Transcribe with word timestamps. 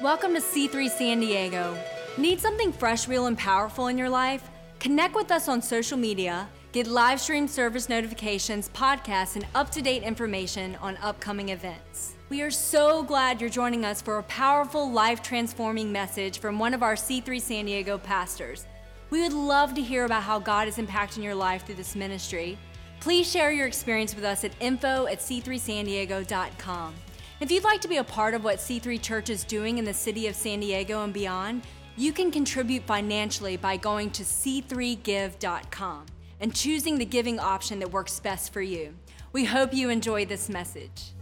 Welcome 0.00 0.34
to 0.34 0.40
C3 0.40 0.88
San 0.88 1.18
Diego. 1.18 1.76
Need 2.16 2.38
something 2.38 2.72
fresh, 2.72 3.08
real, 3.08 3.26
and 3.26 3.36
powerful 3.36 3.88
in 3.88 3.98
your 3.98 4.08
life? 4.08 4.48
Connect 4.78 5.12
with 5.16 5.32
us 5.32 5.48
on 5.48 5.60
social 5.60 5.98
media, 5.98 6.48
get 6.70 6.86
live 6.86 7.20
stream 7.20 7.48
service 7.48 7.88
notifications, 7.88 8.68
podcasts, 8.68 9.34
and 9.34 9.44
up 9.56 9.70
to 9.70 9.82
date 9.82 10.04
information 10.04 10.76
on 10.76 10.96
upcoming 10.98 11.48
events. 11.48 12.14
We 12.28 12.42
are 12.42 12.50
so 12.52 13.02
glad 13.02 13.40
you're 13.40 13.50
joining 13.50 13.84
us 13.84 14.00
for 14.00 14.18
a 14.18 14.22
powerful, 14.22 14.88
life 14.88 15.20
transforming 15.20 15.90
message 15.90 16.38
from 16.38 16.60
one 16.60 16.74
of 16.74 16.84
our 16.84 16.94
C3 16.94 17.40
San 17.40 17.66
Diego 17.66 17.98
pastors. 17.98 18.66
We 19.10 19.22
would 19.22 19.32
love 19.32 19.74
to 19.74 19.82
hear 19.82 20.04
about 20.04 20.22
how 20.22 20.38
God 20.38 20.68
is 20.68 20.76
impacting 20.76 21.24
your 21.24 21.34
life 21.34 21.66
through 21.66 21.74
this 21.74 21.96
ministry. 21.96 22.56
Please 23.00 23.28
share 23.28 23.50
your 23.50 23.66
experience 23.66 24.14
with 24.14 24.24
us 24.24 24.44
at 24.44 24.52
info 24.60 25.08
at 25.08 25.18
c3sandiego.com. 25.18 26.94
If 27.40 27.52
you'd 27.52 27.62
like 27.62 27.80
to 27.82 27.88
be 27.88 27.98
a 27.98 28.04
part 28.04 28.34
of 28.34 28.42
what 28.42 28.58
C3 28.58 29.00
Church 29.00 29.30
is 29.30 29.44
doing 29.44 29.78
in 29.78 29.84
the 29.84 29.94
city 29.94 30.26
of 30.26 30.34
San 30.34 30.58
Diego 30.58 31.04
and 31.04 31.12
beyond, 31.12 31.62
you 31.96 32.12
can 32.12 32.32
contribute 32.32 32.82
financially 32.82 33.56
by 33.56 33.76
going 33.76 34.10
to 34.10 34.24
c3give.com 34.24 36.06
and 36.40 36.52
choosing 36.52 36.98
the 36.98 37.04
giving 37.04 37.38
option 37.38 37.78
that 37.78 37.92
works 37.92 38.18
best 38.18 38.52
for 38.52 38.60
you. 38.60 38.92
We 39.32 39.44
hope 39.44 39.72
you 39.72 39.88
enjoy 39.88 40.26
this 40.26 40.48
message. 40.48 41.12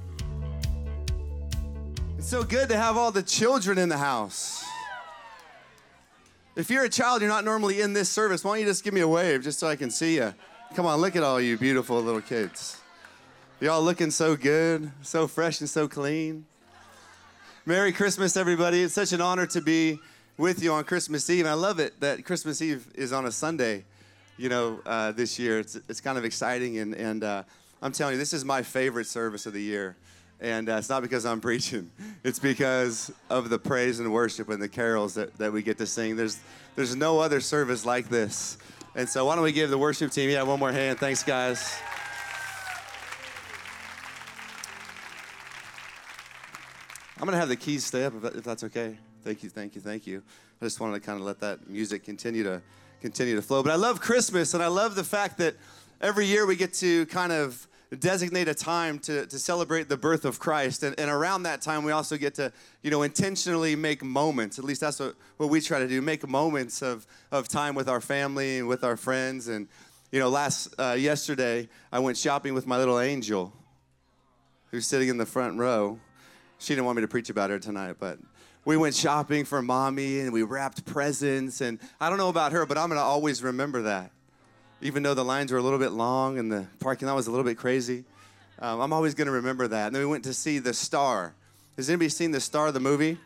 It's 2.16 2.28
so 2.28 2.42
good 2.42 2.70
to 2.70 2.78
have 2.78 2.96
all 2.96 3.10
the 3.10 3.22
children 3.22 3.76
in 3.76 3.90
the 3.90 3.98
house. 3.98 4.64
If 6.56 6.70
you're 6.70 6.84
a 6.84 6.88
child, 6.88 7.20
you're 7.20 7.28
not 7.28 7.44
normally 7.44 7.82
in 7.82 7.92
this 7.92 8.08
service, 8.08 8.42
why 8.42 8.52
don't 8.52 8.60
you 8.60 8.66
just 8.66 8.84
give 8.84 8.94
me 8.94 9.02
a 9.02 9.08
wave 9.08 9.42
just 9.42 9.58
so 9.58 9.68
I 9.68 9.76
can 9.76 9.90
see 9.90 10.14
you? 10.14 10.32
Come 10.74 10.86
on, 10.86 10.98
look 10.98 11.14
at 11.14 11.22
all 11.22 11.42
you 11.42 11.58
beautiful 11.58 12.00
little 12.00 12.22
kids. 12.22 12.80
Y'all 13.58 13.82
looking 13.82 14.10
so 14.10 14.36
good, 14.36 14.92
so 15.00 15.26
fresh 15.26 15.60
and 15.60 15.70
so 15.70 15.88
clean. 15.88 16.44
Merry 17.64 17.90
Christmas, 17.90 18.36
everybody. 18.36 18.82
It's 18.82 18.92
such 18.92 19.14
an 19.14 19.22
honor 19.22 19.46
to 19.46 19.62
be 19.62 19.98
with 20.36 20.62
you 20.62 20.74
on 20.74 20.84
Christmas 20.84 21.30
Eve. 21.30 21.46
And 21.46 21.48
I 21.48 21.54
love 21.54 21.80
it 21.80 21.98
that 22.00 22.22
Christmas 22.26 22.60
Eve 22.60 22.86
is 22.94 23.14
on 23.14 23.24
a 23.24 23.32
Sunday, 23.32 23.86
you 24.36 24.50
know, 24.50 24.80
uh, 24.84 25.12
this 25.12 25.38
year. 25.38 25.58
It's, 25.58 25.74
it's 25.88 26.02
kind 26.02 26.18
of 26.18 26.26
exciting. 26.26 26.76
And, 26.76 26.94
and 26.94 27.24
uh, 27.24 27.44
I'm 27.80 27.92
telling 27.92 28.12
you, 28.12 28.18
this 28.18 28.34
is 28.34 28.44
my 28.44 28.62
favorite 28.62 29.06
service 29.06 29.46
of 29.46 29.54
the 29.54 29.62
year. 29.62 29.96
And 30.38 30.68
uh, 30.68 30.74
it's 30.74 30.90
not 30.90 31.00
because 31.00 31.24
I'm 31.24 31.40
preaching, 31.50 31.90
it's 32.24 32.38
because 32.38 33.10
of 33.30 33.48
the 33.48 33.58
praise 33.58 34.00
and 34.00 34.12
worship 34.12 34.50
and 34.50 34.60
the 34.60 34.68
carols 34.68 35.14
that, 35.14 35.34
that 35.38 35.50
we 35.50 35.62
get 35.62 35.78
to 35.78 35.86
sing. 35.86 36.14
There's, 36.14 36.38
there's 36.74 36.94
no 36.94 37.20
other 37.20 37.40
service 37.40 37.86
like 37.86 38.10
this. 38.10 38.58
And 38.94 39.08
so, 39.08 39.24
why 39.24 39.34
don't 39.34 39.44
we 39.44 39.52
give 39.52 39.70
the 39.70 39.78
worship 39.78 40.10
team, 40.10 40.28
yeah, 40.28 40.42
one 40.42 40.58
more 40.58 40.72
hand. 40.72 40.98
Thanks, 40.98 41.22
guys. 41.22 41.78
I'm 47.18 47.24
going 47.24 47.32
to 47.32 47.38
have 47.38 47.48
the 47.48 47.56
keys 47.56 47.82
stay 47.82 48.04
up 48.04 48.12
if, 48.14 48.36
if 48.36 48.44
that's 48.44 48.62
okay. 48.64 48.98
Thank 49.24 49.42
you, 49.42 49.48
thank 49.48 49.74
you, 49.74 49.80
thank 49.80 50.06
you. 50.06 50.22
I 50.60 50.66
just 50.66 50.80
wanted 50.80 50.94
to 50.94 51.00
kind 51.00 51.18
of 51.18 51.24
let 51.24 51.40
that 51.40 51.66
music 51.66 52.04
continue 52.04 52.44
to 52.44 52.60
continue 53.00 53.34
to 53.36 53.40
flow. 53.40 53.62
But 53.62 53.72
I 53.72 53.76
love 53.76 54.02
Christmas, 54.02 54.52
and 54.52 54.62
I 54.62 54.66
love 54.66 54.96
the 54.96 55.04
fact 55.04 55.38
that 55.38 55.54
every 56.02 56.26
year 56.26 56.44
we 56.44 56.56
get 56.56 56.74
to 56.74 57.06
kind 57.06 57.32
of 57.32 57.66
designate 58.00 58.48
a 58.48 58.54
time 58.54 58.98
to, 58.98 59.26
to 59.26 59.38
celebrate 59.38 59.88
the 59.88 59.96
birth 59.96 60.26
of 60.26 60.38
Christ. 60.38 60.82
And, 60.82 60.98
and 61.00 61.10
around 61.10 61.44
that 61.44 61.62
time, 61.62 61.84
we 61.84 61.92
also 61.92 62.18
get 62.18 62.34
to, 62.34 62.52
you 62.82 62.90
know, 62.90 63.02
intentionally 63.02 63.76
make 63.76 64.04
moments. 64.04 64.58
At 64.58 64.66
least 64.66 64.82
that's 64.82 65.00
what, 65.00 65.14
what 65.38 65.48
we 65.48 65.62
try 65.62 65.78
to 65.78 65.88
do, 65.88 66.02
make 66.02 66.28
moments 66.28 66.82
of, 66.82 67.06
of 67.32 67.48
time 67.48 67.74
with 67.74 67.88
our 67.88 68.02
family 68.02 68.58
and 68.58 68.68
with 68.68 68.84
our 68.84 68.98
friends. 68.98 69.48
And, 69.48 69.68
you 70.12 70.20
know, 70.20 70.28
last, 70.28 70.74
uh, 70.78 70.96
yesterday, 70.98 71.68
I 71.90 71.98
went 71.98 72.18
shopping 72.18 72.52
with 72.52 72.66
my 72.66 72.76
little 72.76 73.00
angel 73.00 73.54
who's 74.70 74.86
sitting 74.86 75.08
in 75.08 75.16
the 75.16 75.26
front 75.26 75.58
row. 75.58 75.98
She 76.58 76.74
didn't 76.74 76.86
want 76.86 76.96
me 76.96 77.02
to 77.02 77.08
preach 77.08 77.30
about 77.30 77.50
her 77.50 77.58
tonight, 77.58 77.96
but 77.98 78.18
we 78.64 78.76
went 78.76 78.94
shopping 78.94 79.44
for 79.44 79.62
mommy 79.62 80.20
and 80.20 80.32
we 80.32 80.42
wrapped 80.42 80.84
presents. 80.84 81.60
And 81.60 81.78
I 82.00 82.08
don't 82.08 82.18
know 82.18 82.28
about 82.28 82.52
her, 82.52 82.66
but 82.66 82.78
I'm 82.78 82.88
going 82.88 82.98
to 82.98 83.04
always 83.04 83.42
remember 83.42 83.82
that. 83.82 84.10
Even 84.82 85.02
though 85.02 85.14
the 85.14 85.24
lines 85.24 85.52
were 85.52 85.58
a 85.58 85.62
little 85.62 85.78
bit 85.78 85.92
long 85.92 86.38
and 86.38 86.50
the 86.50 86.66
parking 86.80 87.08
lot 87.08 87.14
was 87.14 87.26
a 87.26 87.30
little 87.30 87.44
bit 87.44 87.56
crazy, 87.56 88.04
um, 88.58 88.80
I'm 88.80 88.92
always 88.92 89.14
going 89.14 89.26
to 89.26 89.32
remember 89.32 89.68
that. 89.68 89.86
And 89.86 89.94
then 89.94 90.02
we 90.02 90.06
went 90.06 90.24
to 90.24 90.34
see 90.34 90.58
The 90.58 90.74
Star. 90.74 91.34
Has 91.76 91.88
anybody 91.88 92.08
seen 92.08 92.30
The 92.30 92.40
Star, 92.40 92.72
the 92.72 92.80
movie? 92.80 93.18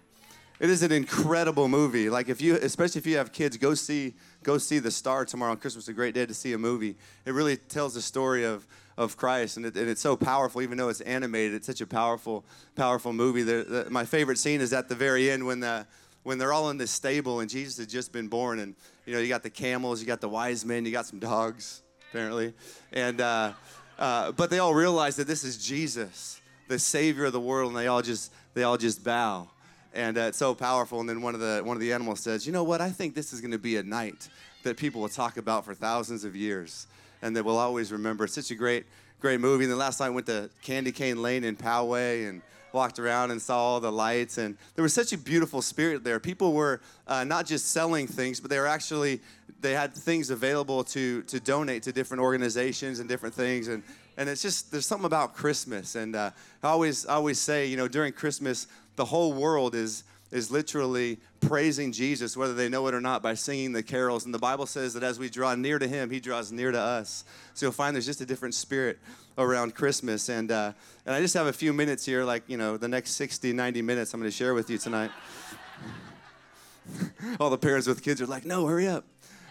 It 0.61 0.69
is 0.69 0.83
an 0.83 0.93
incredible 0.93 1.69
movie. 1.69 2.11
Like 2.11 2.29
if 2.29 2.43
you, 2.43 2.57
especially 2.57 2.99
if 2.99 3.07
you 3.07 3.17
have 3.17 3.33
kids, 3.33 3.57
go 3.57 3.75
see 3.75 4.15
go 4.43 4.59
see 4.59 4.79
The 4.79 4.91
Star 4.91 5.25
tomorrow 5.25 5.53
on 5.53 5.57
Christmas. 5.57 5.89
A 5.89 5.93
great 5.95 6.15
day 6.15 6.27
to 6.27 6.35
see 6.35 6.53
a 6.53 6.59
movie. 6.59 6.97
It 7.25 7.33
really 7.33 7.57
tells 7.57 7.95
the 7.95 8.03
story 8.03 8.45
of 8.45 8.67
of 9.00 9.16
Christ, 9.16 9.56
and, 9.56 9.65
it, 9.65 9.77
and 9.77 9.88
it's 9.88 10.03
so 10.03 10.15
powerful. 10.15 10.61
Even 10.61 10.77
though 10.77 10.91
it's 10.91 11.00
animated, 11.00 11.55
it's 11.55 11.66
such 11.66 11.81
a 11.81 11.87
powerful 11.87 12.44
powerful 12.77 13.15
movie. 13.15 13.43
The, 13.43 13.65
the, 13.66 13.91
my 13.91 14.05
favorite 14.05 14.37
scene 14.37 14.61
is 14.61 14.75
at 14.75 14.91
the 14.91 14.94
very 14.94 15.31
end 15.31 15.47
when 15.47 15.61
the 15.61 15.87
when 16.22 16.37
they're 16.37 16.53
all 16.53 16.69
in 16.69 16.77
this 16.77 16.91
stable 16.91 17.41
and 17.41 17.49
Jesus 17.49 17.78
has 17.78 17.87
just 17.87 18.12
been 18.12 18.28
born, 18.28 18.59
and 18.59 18.75
you 19.06 19.15
know 19.15 19.21
you 19.21 19.28
got 19.28 19.43
the 19.43 19.50
camels, 19.50 20.03
you 20.03 20.06
got 20.06 20.21
the 20.21 20.28
wise 20.28 20.66
men, 20.66 20.84
you 20.84 20.93
got 20.93 21.06
some 21.06 21.19
dogs 21.19 21.81
apparently, 22.10 22.53
and 22.93 23.22
uh, 23.22 23.53
uh, 23.99 24.33
but 24.33 24.50
they 24.50 24.59
all 24.59 24.75
realize 24.75 25.16
that 25.16 25.27
this 25.27 25.44
is 25.44 25.56
Jesus, 25.56 26.39
the 26.69 26.78
Savior 26.78 27.25
of 27.25 27.33
the 27.33 27.41
world, 27.41 27.71
and 27.71 27.78
they 27.78 27.87
all 27.87 28.03
just 28.03 28.31
they 28.53 28.65
all 28.65 28.77
just 28.77 29.03
bow 29.03 29.49
and 29.93 30.19
uh, 30.19 30.22
it's 30.22 30.39
so 30.39 30.55
powerful. 30.55 31.00
And 31.00 31.09
then 31.09 31.22
one 31.22 31.34
of 31.34 31.41
the 31.41 31.62
one 31.65 31.77
of 31.77 31.81
the 31.81 31.93
animals 31.94 32.21
says, 32.21 32.47
"You 32.47 32.53
know 32.53 32.65
what? 32.65 32.83
I 32.83 32.91
think 32.91 33.15
this 33.15 33.33
is 33.33 33.41
going 33.41 33.50
to 33.53 33.59
be 33.59 33.77
a 33.77 33.83
night 33.83 34.28
that 34.62 34.77
people 34.77 35.00
will 35.00 35.09
talk 35.09 35.39
about 35.39 35.65
for 35.65 35.75
thousands 35.75 36.25
of 36.25 36.37
years, 36.37 36.87
and 37.23 37.37
that 37.37 37.45
we'll 37.45 37.59
always 37.59 37.93
remember." 37.93 38.25
It's 38.25 38.35
such 38.35 38.51
a 38.51 38.55
great 38.55 38.87
great 39.21 39.41
movie. 39.41 39.65
And 39.65 39.77
last 39.77 40.01
night 40.01 40.07
I 40.07 40.11
went 40.11 40.27
to 40.27 40.51
Candy 40.63 40.93
Cane 40.93 41.21
Lane 41.21 41.45
in 41.45 41.57
Poway 41.57 42.29
and 42.29 42.41
walked 42.73 42.99
around 42.99 43.31
and 43.33 43.43
saw 43.43 43.59
all 43.59 43.81
the 43.81 43.93
lights, 43.93 44.39
and 44.39 44.57
there 44.77 44.83
was 44.83 44.95
such 44.95 45.13
a 45.13 45.19
beautiful 45.19 45.61
spirit 45.61 46.05
there. 46.05 46.21
People 46.21 46.53
were 46.53 46.81
uh, 47.07 47.25
not 47.25 47.45
just 47.45 47.73
selling 47.73 48.07
things, 48.07 48.41
but 48.41 48.49
they 48.49 48.59
were 48.59 48.67
actually 48.67 49.21
they 49.61 49.73
had 49.73 49.95
things 49.95 50.31
available 50.31 50.85
to 50.85 51.23
to 51.23 51.41
donate 51.41 51.83
to 51.85 51.93
different 51.93 52.23
organizations 52.23 52.99
and 52.99 53.09
different 53.09 53.35
things 53.35 53.69
and 53.69 53.83
and 54.17 54.29
it's 54.29 54.43
just 54.43 54.71
there's 54.71 54.87
something 54.87 55.07
about 55.07 55.35
christmas 55.35 55.95
and 55.95 56.17
uh, 56.17 56.31
i 56.63 56.69
always 56.69 57.07
I 57.07 57.15
always 57.15 57.39
say 57.39 57.67
you 57.67 57.77
know 57.77 57.89
during 57.89 58.13
christmas 58.13 58.67
the 58.97 59.05
whole 59.05 59.33
world 59.33 59.75
is 59.75 60.05
is 60.31 60.51
literally 60.51 61.19
praising 61.41 61.93
Jesus, 61.93 62.37
whether 62.37 62.55
they 62.55 62.69
know 62.69 62.87
it 62.87 62.95
or 62.95 63.01
not, 63.01 63.23
by 63.23 63.35
singing 63.35 63.73
the 63.73 63.83
carols. 63.83 64.25
And 64.25 64.33
the 64.33 64.39
Bible 64.39 64.67
says 64.67 64.95
that 64.95 65.03
as 65.03 65.19
we 65.19 65.29
draw 65.29 65.55
near 65.55 65.79
to 65.79 65.89
Him, 65.89 66.11
He 66.11 66.21
draws 66.21 66.53
near 66.53 66.71
to 66.71 66.81
us. 66.81 67.25
So 67.55 67.67
you'll 67.67 67.73
find 67.73 67.95
there's 67.95 68.07
just 68.07 68.21
a 68.21 68.27
different 68.27 68.55
spirit 68.55 68.99
around 69.39 69.75
Christmas. 69.75 70.29
And, 70.29 70.53
uh, 70.53 70.73
and 71.05 71.15
I 71.15 71.21
just 71.21 71.35
have 71.35 71.47
a 71.47 71.53
few 71.53 71.73
minutes 71.73 72.05
here, 72.05 72.25
like, 72.25 72.45
you 72.47 72.57
know, 72.57 72.77
the 72.77 72.89
next 72.89 73.13
60, 73.13 73.53
90 73.53 73.83
minutes 73.83 74.15
I'm 74.15 74.21
going 74.21 74.31
to 74.31 74.37
share 74.37 74.55
with 74.55 74.71
you 74.71 74.79
tonight. 74.79 75.11
All 77.41 77.51
the 77.51 77.59
parents 77.59 77.89
with 77.89 78.03
kids 78.03 78.21
are 78.21 78.27
like, 78.27 78.45
no, 78.45 78.67
hurry 78.67 78.87
up. 78.87 79.05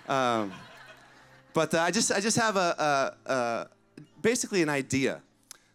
Um, 0.07 0.53
but 1.53 1.73
uh, 1.73 1.81
I, 1.81 1.91
just, 1.91 2.11
I 2.11 2.19
just 2.19 2.37
have 2.37 2.55
a, 2.55 3.15
a, 3.27 3.31
a 3.31 3.67
basically 4.21 4.61
an 4.61 4.69
idea 4.69 5.21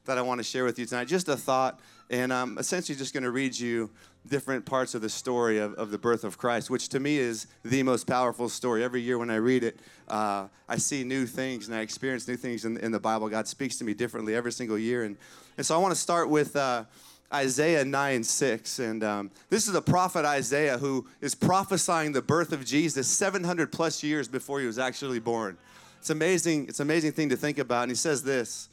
that 0.06 0.18
I 0.18 0.22
want 0.22 0.38
to 0.38 0.44
share 0.44 0.64
with 0.64 0.78
you 0.78 0.86
tonight, 0.86 1.08
just 1.08 1.28
a 1.28 1.36
thought 1.36 1.80
and 2.10 2.32
I'm 2.32 2.58
essentially 2.58 2.96
just 2.96 3.12
going 3.12 3.22
to 3.22 3.30
read 3.30 3.58
you 3.58 3.90
different 4.28 4.64
parts 4.64 4.94
of 4.94 5.02
the 5.02 5.08
story 5.08 5.58
of, 5.58 5.74
of 5.74 5.90
the 5.90 5.98
birth 5.98 6.24
of 6.24 6.38
Christ, 6.38 6.70
which 6.70 6.88
to 6.90 7.00
me 7.00 7.18
is 7.18 7.46
the 7.64 7.82
most 7.82 8.06
powerful 8.06 8.48
story. 8.48 8.82
Every 8.82 9.00
year 9.00 9.18
when 9.18 9.30
I 9.30 9.36
read 9.36 9.64
it, 9.64 9.78
uh, 10.08 10.48
I 10.68 10.76
see 10.76 11.04
new 11.04 11.26
things 11.26 11.66
and 11.66 11.76
I 11.76 11.80
experience 11.80 12.26
new 12.26 12.36
things 12.36 12.64
in, 12.64 12.76
in, 12.78 12.92
the 12.92 13.00
Bible. 13.00 13.28
God 13.28 13.46
speaks 13.46 13.76
to 13.78 13.84
me 13.84 13.92
differently 13.92 14.34
every 14.34 14.52
single 14.52 14.78
year. 14.78 15.04
And, 15.04 15.16
and 15.56 15.66
so 15.66 15.74
I 15.74 15.78
want 15.78 15.94
to 15.94 16.00
start 16.00 16.30
with 16.30 16.56
uh, 16.56 16.84
Isaiah 17.32 17.84
9 17.84 18.24
6. 18.24 18.78
And 18.78 19.04
um, 19.04 19.30
this 19.50 19.66
is 19.66 19.74
the 19.74 19.82
prophet 19.82 20.24
Isaiah 20.24 20.78
who 20.78 21.06
is 21.20 21.34
prophesying 21.34 22.12
the 22.12 22.22
birth 22.22 22.52
of 22.52 22.64
Jesus 22.64 23.08
700 23.08 23.72
plus 23.72 24.02
years 24.02 24.28
before 24.28 24.60
he 24.60 24.66
was 24.66 24.78
actually 24.78 25.20
born. 25.20 25.58
It's 25.98 26.10
amazing. 26.10 26.68
It's 26.68 26.80
an 26.80 26.86
amazing 26.86 27.12
thing 27.12 27.30
to 27.30 27.36
think 27.36 27.58
about. 27.58 27.84
And 27.84 27.90
he 27.90 27.96
says 27.96 28.22
this 28.22 28.68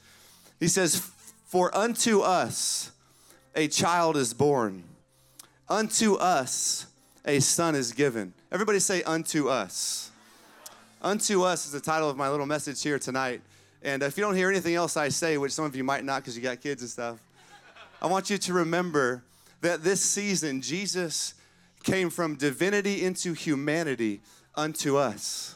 He 0.60 0.68
says, 0.68 0.98
For 1.46 1.76
unto 1.76 2.22
us, 2.22 2.92
a 3.56 3.68
child 3.68 4.16
is 4.16 4.34
born. 4.34 4.84
Unto 5.72 6.16
us 6.16 6.86
a 7.26 7.40
son 7.40 7.76
is 7.76 7.94
given. 7.94 8.34
Everybody 8.52 8.80
say, 8.80 9.04
Unto 9.04 9.48
us. 9.48 10.12
Unto 11.02 11.44
us 11.44 11.66
is 11.66 11.72
the 11.72 11.80
title 11.80 12.10
of 12.10 12.18
my 12.18 12.30
little 12.30 12.46
message 12.46 12.84
here 12.84 13.00
tonight. 13.00 13.40
And 13.82 14.04
if 14.04 14.18
you 14.18 14.24
don't 14.26 14.36
hear 14.36 14.50
anything 14.50 14.76
else 14.76 14.98
I 14.98 15.08
say, 15.08 15.38
which 15.38 15.54
some 15.54 15.64
of 15.64 15.74
you 15.74 15.86
might 15.86 16.04
not 16.04 16.24
because 16.24 16.36
you 16.36 16.44
got 16.44 16.60
kids 16.60 16.82
and 16.82 16.92
stuff, 16.92 17.20
I 18.02 18.08
want 18.08 18.30
you 18.30 18.38
to 18.38 18.54
remember 18.54 19.24
that 19.62 19.82
this 19.82 20.02
season, 20.02 20.62
Jesus 20.62 21.36
came 21.84 22.10
from 22.10 22.36
divinity 22.36 23.06
into 23.06 23.32
humanity 23.32 24.20
unto 24.56 24.98
us. 24.98 25.56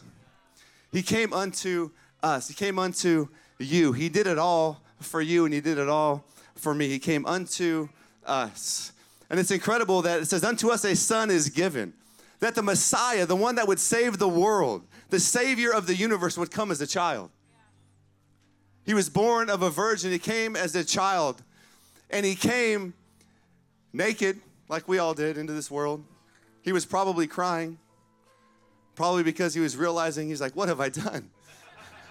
He 0.93 1.03
came 1.03 1.33
unto 1.33 1.91
us. 2.23 2.47
He 2.47 2.53
came 2.53 2.79
unto 2.79 3.27
you. 3.59 3.91
He 3.91 4.07
did 4.07 4.27
it 4.27 4.37
all 4.37 4.81
for 5.01 5.19
you, 5.21 5.43
and 5.43 5.53
He 5.53 5.59
did 5.59 5.77
it 5.77 5.89
all 5.89 6.23
for 6.55 6.73
me. 6.73 6.87
He 6.87 6.99
came 6.99 7.25
unto 7.25 7.89
us. 8.25 8.93
And 9.29 9.39
it's 9.39 9.51
incredible 9.51 10.01
that 10.03 10.21
it 10.21 10.25
says, 10.27 10.43
Unto 10.43 10.69
us 10.69 10.83
a 10.85 10.95
son 10.95 11.31
is 11.31 11.49
given. 11.49 11.93
That 12.39 12.55
the 12.55 12.61
Messiah, 12.61 13.25
the 13.25 13.35
one 13.35 13.55
that 13.55 13.67
would 13.67 13.79
save 13.79 14.17
the 14.17 14.27
world, 14.27 14.85
the 15.09 15.19
Savior 15.19 15.71
of 15.73 15.87
the 15.87 15.95
universe, 15.95 16.37
would 16.37 16.51
come 16.51 16.69
as 16.69 16.81
a 16.81 16.87
child. 16.87 17.31
He 18.85 18.93
was 18.93 19.09
born 19.09 19.49
of 19.49 19.61
a 19.63 19.69
virgin. 19.69 20.11
He 20.11 20.19
came 20.19 20.55
as 20.55 20.75
a 20.75 20.83
child. 20.83 21.41
And 22.09 22.25
he 22.25 22.35
came 22.35 22.93
naked 23.93 24.39
like 24.69 24.87
we 24.87 24.99
all 24.99 25.13
did, 25.13 25.37
into 25.37 25.53
this 25.53 25.71
world. 25.71 26.03
He 26.61 26.71
was 26.71 26.85
probably 26.85 27.25
crying, 27.25 27.77
probably 28.95 29.23
because 29.23 29.53
he 29.53 29.59
was 29.59 29.77
realizing, 29.77 30.27
he's 30.27 30.41
like, 30.41 30.55
What 30.55 30.67
have 30.67 30.79
I 30.79 30.89
done? 30.89 31.31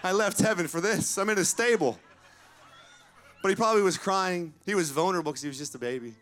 I 0.03 0.13
left 0.13 0.41
heaven 0.41 0.67
for 0.67 0.81
this. 0.81 1.17
I'm 1.17 1.31
in 1.31 1.39
a 1.39 1.45
stable. 1.45 1.99
But 3.43 3.51
he 3.51 3.57
probably 3.57 3.83
was 3.83 3.99
crying. 3.99 4.55
He 4.67 4.75
was 4.75 4.91
vulnerable 4.91 5.33
because 5.33 5.43
he 5.43 5.49
was 5.49 5.59
just 5.59 5.75
a 5.75 5.79
baby 5.79 6.15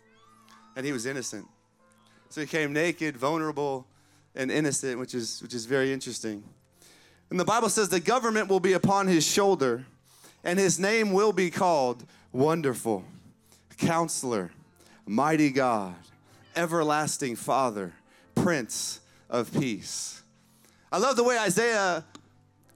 and 0.77 0.87
he 0.87 0.93
was 0.93 1.07
innocent. 1.07 1.47
So 2.29 2.41
he 2.41 2.47
came 2.47 2.73
naked, 2.73 3.17
vulnerable, 3.17 3.87
and 4.35 4.51
innocent, 4.51 4.99
which 4.99 5.15
is, 5.15 5.43
which 5.43 5.55
is 5.55 5.67
very 5.67 5.93
interesting. 5.93 6.43
And 7.31 7.39
the 7.39 7.45
Bible 7.45 7.69
says 7.69 7.89
the 7.89 8.01
government 8.01 8.49
will 8.49 8.61
be 8.61 8.73
upon 8.73 9.07
his 9.07 9.27
shoulder, 9.27 9.85
and 10.45 10.59
his 10.59 10.79
name 10.79 11.13
will 11.13 11.33
be 11.33 11.51
called 11.51 12.05
Wonderful, 12.33 13.05
Counselor, 13.79 14.51
Mighty 15.07 15.51
God, 15.51 15.95
Everlasting 16.57 17.37
Father, 17.37 17.93
Prince 18.35 19.01
of 19.29 19.53
Peace. 19.53 20.23
I 20.91 20.99
love 20.99 21.17
the 21.17 21.25
way 21.25 21.39
Isaiah 21.39 22.05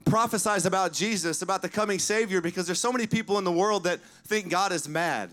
prophesies 0.06 0.64
about 0.64 0.92
Jesus, 0.92 1.42
about 1.42 1.62
the 1.62 1.68
coming 1.68 1.98
Savior, 1.98 2.40
because 2.40 2.66
there's 2.66 2.80
so 2.80 2.92
many 2.92 3.06
people 3.06 3.38
in 3.38 3.44
the 3.44 3.52
world 3.52 3.84
that 3.84 4.00
think 4.26 4.48
God 4.48 4.72
is 4.72 4.88
mad. 4.88 5.30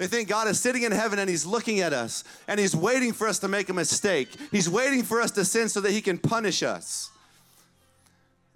They 0.00 0.06
think 0.06 0.30
God 0.30 0.48
is 0.48 0.58
sitting 0.58 0.84
in 0.84 0.92
heaven 0.92 1.18
and 1.18 1.28
He's 1.28 1.44
looking 1.44 1.80
at 1.80 1.92
us 1.92 2.24
and 2.48 2.58
He's 2.58 2.74
waiting 2.74 3.12
for 3.12 3.28
us 3.28 3.38
to 3.40 3.48
make 3.48 3.68
a 3.68 3.74
mistake. 3.74 4.30
He's 4.50 4.66
waiting 4.66 5.02
for 5.02 5.20
us 5.20 5.30
to 5.32 5.44
sin 5.44 5.68
so 5.68 5.82
that 5.82 5.90
He 5.90 6.00
can 6.00 6.16
punish 6.16 6.62
us. 6.62 7.10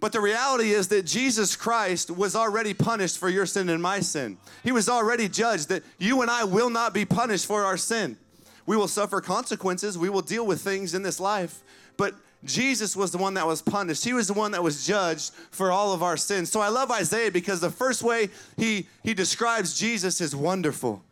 But 0.01 0.13
the 0.13 0.23
reality 0.23 0.71
is 0.71 0.89
that 0.89 1.05
Jesus 1.05 1.55
Christ 1.55 2.11
was 2.11 2.35
already 2.35 2.73
punished 2.73 3.19
for 3.19 3.29
your 3.29 3.45
sin 3.45 3.69
and 3.69 3.83
my 3.83 4.01
sin. 4.01 4.39
He 4.63 4.73
was 4.73 4.89
already 4.89 5.29
judged 5.29 5.69
that 5.69 5.83
you 5.99 6.23
and 6.23 6.31
I 6.31 6.45
will 6.45 6.71
not 6.71 6.95
be 6.95 7.05
punished 7.05 7.45
for 7.45 7.63
our 7.63 7.77
sin. 7.77 8.17
We 8.65 8.79
will 8.79 8.89
suffer 8.89 9.21
consequences, 9.21 9.99
we 9.99 10.09
will 10.09 10.23
deal 10.23 10.47
with 10.47 10.63
things 10.63 10.95
in 10.95 11.03
this 11.03 11.21
life, 11.21 11.61
but 11.99 12.15
Jesus 12.43 12.97
was 12.97 13.11
the 13.13 13.19
one 13.19 13.35
that 13.35 13.47
was 13.47 13.61
punished. 13.61 14.03
He 14.03 14.15
was 14.15 14.29
the 14.29 14.33
one 14.33 14.53
that 14.53 14.63
was 14.63 14.87
judged 14.87 15.35
for 15.51 15.71
all 15.71 15.93
of 15.93 16.03
our 16.03 16.17
sins. 16.17 16.51
So 16.51 16.61
I 16.61 16.69
love 16.69 16.91
Isaiah 16.91 17.31
because 17.31 17.61
the 17.61 17.69
first 17.69 18.03
way 18.03 18.31
he, 18.57 18.87
he 19.03 19.13
describes 19.13 19.79
Jesus 19.79 20.23
is 20.23 20.35
wonderful. 20.35 21.03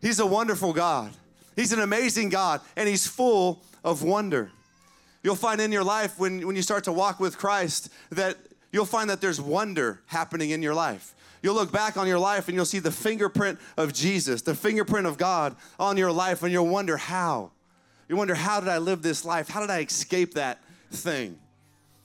He's 0.00 0.20
a 0.20 0.26
wonderful 0.26 0.72
God. 0.72 1.12
He's 1.54 1.72
an 1.72 1.80
amazing 1.80 2.28
God, 2.28 2.60
and 2.76 2.88
He's 2.88 3.06
full 3.06 3.62
of 3.82 4.02
wonder. 4.02 4.50
You'll 5.22 5.34
find 5.34 5.60
in 5.60 5.72
your 5.72 5.84
life 5.84 6.18
when, 6.18 6.46
when 6.46 6.54
you 6.54 6.62
start 6.62 6.84
to 6.84 6.92
walk 6.92 7.18
with 7.18 7.36
Christ 7.38 7.92
that 8.10 8.36
you'll 8.70 8.84
find 8.84 9.10
that 9.10 9.20
there's 9.20 9.40
wonder 9.40 10.00
happening 10.06 10.50
in 10.50 10.62
your 10.62 10.74
life. 10.74 11.14
You'll 11.42 11.54
look 11.54 11.72
back 11.72 11.96
on 11.96 12.06
your 12.06 12.18
life 12.18 12.48
and 12.48 12.54
you'll 12.54 12.64
see 12.64 12.78
the 12.78 12.92
fingerprint 12.92 13.58
of 13.76 13.92
Jesus, 13.92 14.42
the 14.42 14.54
fingerprint 14.54 15.06
of 15.06 15.18
God 15.18 15.56
on 15.78 15.96
your 15.96 16.12
life, 16.12 16.42
and 16.42 16.52
you'll 16.52 16.68
wonder 16.68 16.96
how. 16.96 17.50
You 18.08 18.16
wonder, 18.16 18.34
how 18.34 18.60
did 18.60 18.68
I 18.68 18.78
live 18.78 19.02
this 19.02 19.24
life? 19.24 19.48
How 19.48 19.60
did 19.60 19.70
I 19.70 19.80
escape 19.80 20.34
that 20.34 20.60
thing? 20.90 21.38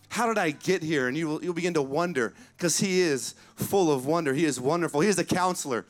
How 0.10 0.28
did 0.28 0.38
I 0.38 0.52
get 0.52 0.84
here? 0.84 1.08
And 1.08 1.16
you 1.16 1.28
will, 1.28 1.44
you'll 1.44 1.54
begin 1.54 1.74
to 1.76 1.82
wonder 1.82 2.34
because 2.58 2.80
He 2.80 3.02
is 3.02 3.36
full 3.56 3.92
of 3.92 4.06
wonder. 4.06 4.34
He 4.34 4.46
is 4.46 4.60
wonderful. 4.60 5.02
He 5.02 5.10
is 5.10 5.20
a 5.20 5.24
counselor. 5.24 5.86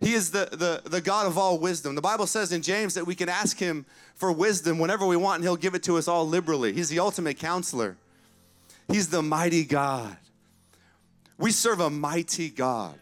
He 0.00 0.14
is 0.14 0.30
the, 0.30 0.48
the, 0.52 0.88
the 0.88 1.00
God 1.00 1.26
of 1.26 1.36
all 1.36 1.58
wisdom. 1.58 1.94
The 1.94 2.00
Bible 2.00 2.26
says 2.26 2.52
in 2.52 2.62
James 2.62 2.94
that 2.94 3.06
we 3.06 3.14
can 3.14 3.28
ask 3.28 3.58
Him 3.58 3.84
for 4.14 4.30
wisdom 4.30 4.78
whenever 4.78 5.06
we 5.06 5.16
want, 5.16 5.36
and 5.36 5.44
He'll 5.44 5.56
give 5.56 5.74
it 5.74 5.82
to 5.84 5.96
us 5.96 6.06
all 6.06 6.26
liberally. 6.26 6.72
He's 6.72 6.88
the 6.88 7.00
ultimate 7.00 7.38
counselor. 7.38 7.96
He's 8.86 9.08
the 9.08 9.22
mighty 9.22 9.64
God. 9.64 10.16
We 11.36 11.50
serve 11.50 11.80
a 11.80 11.90
mighty 11.90 12.48
God. 12.48 12.98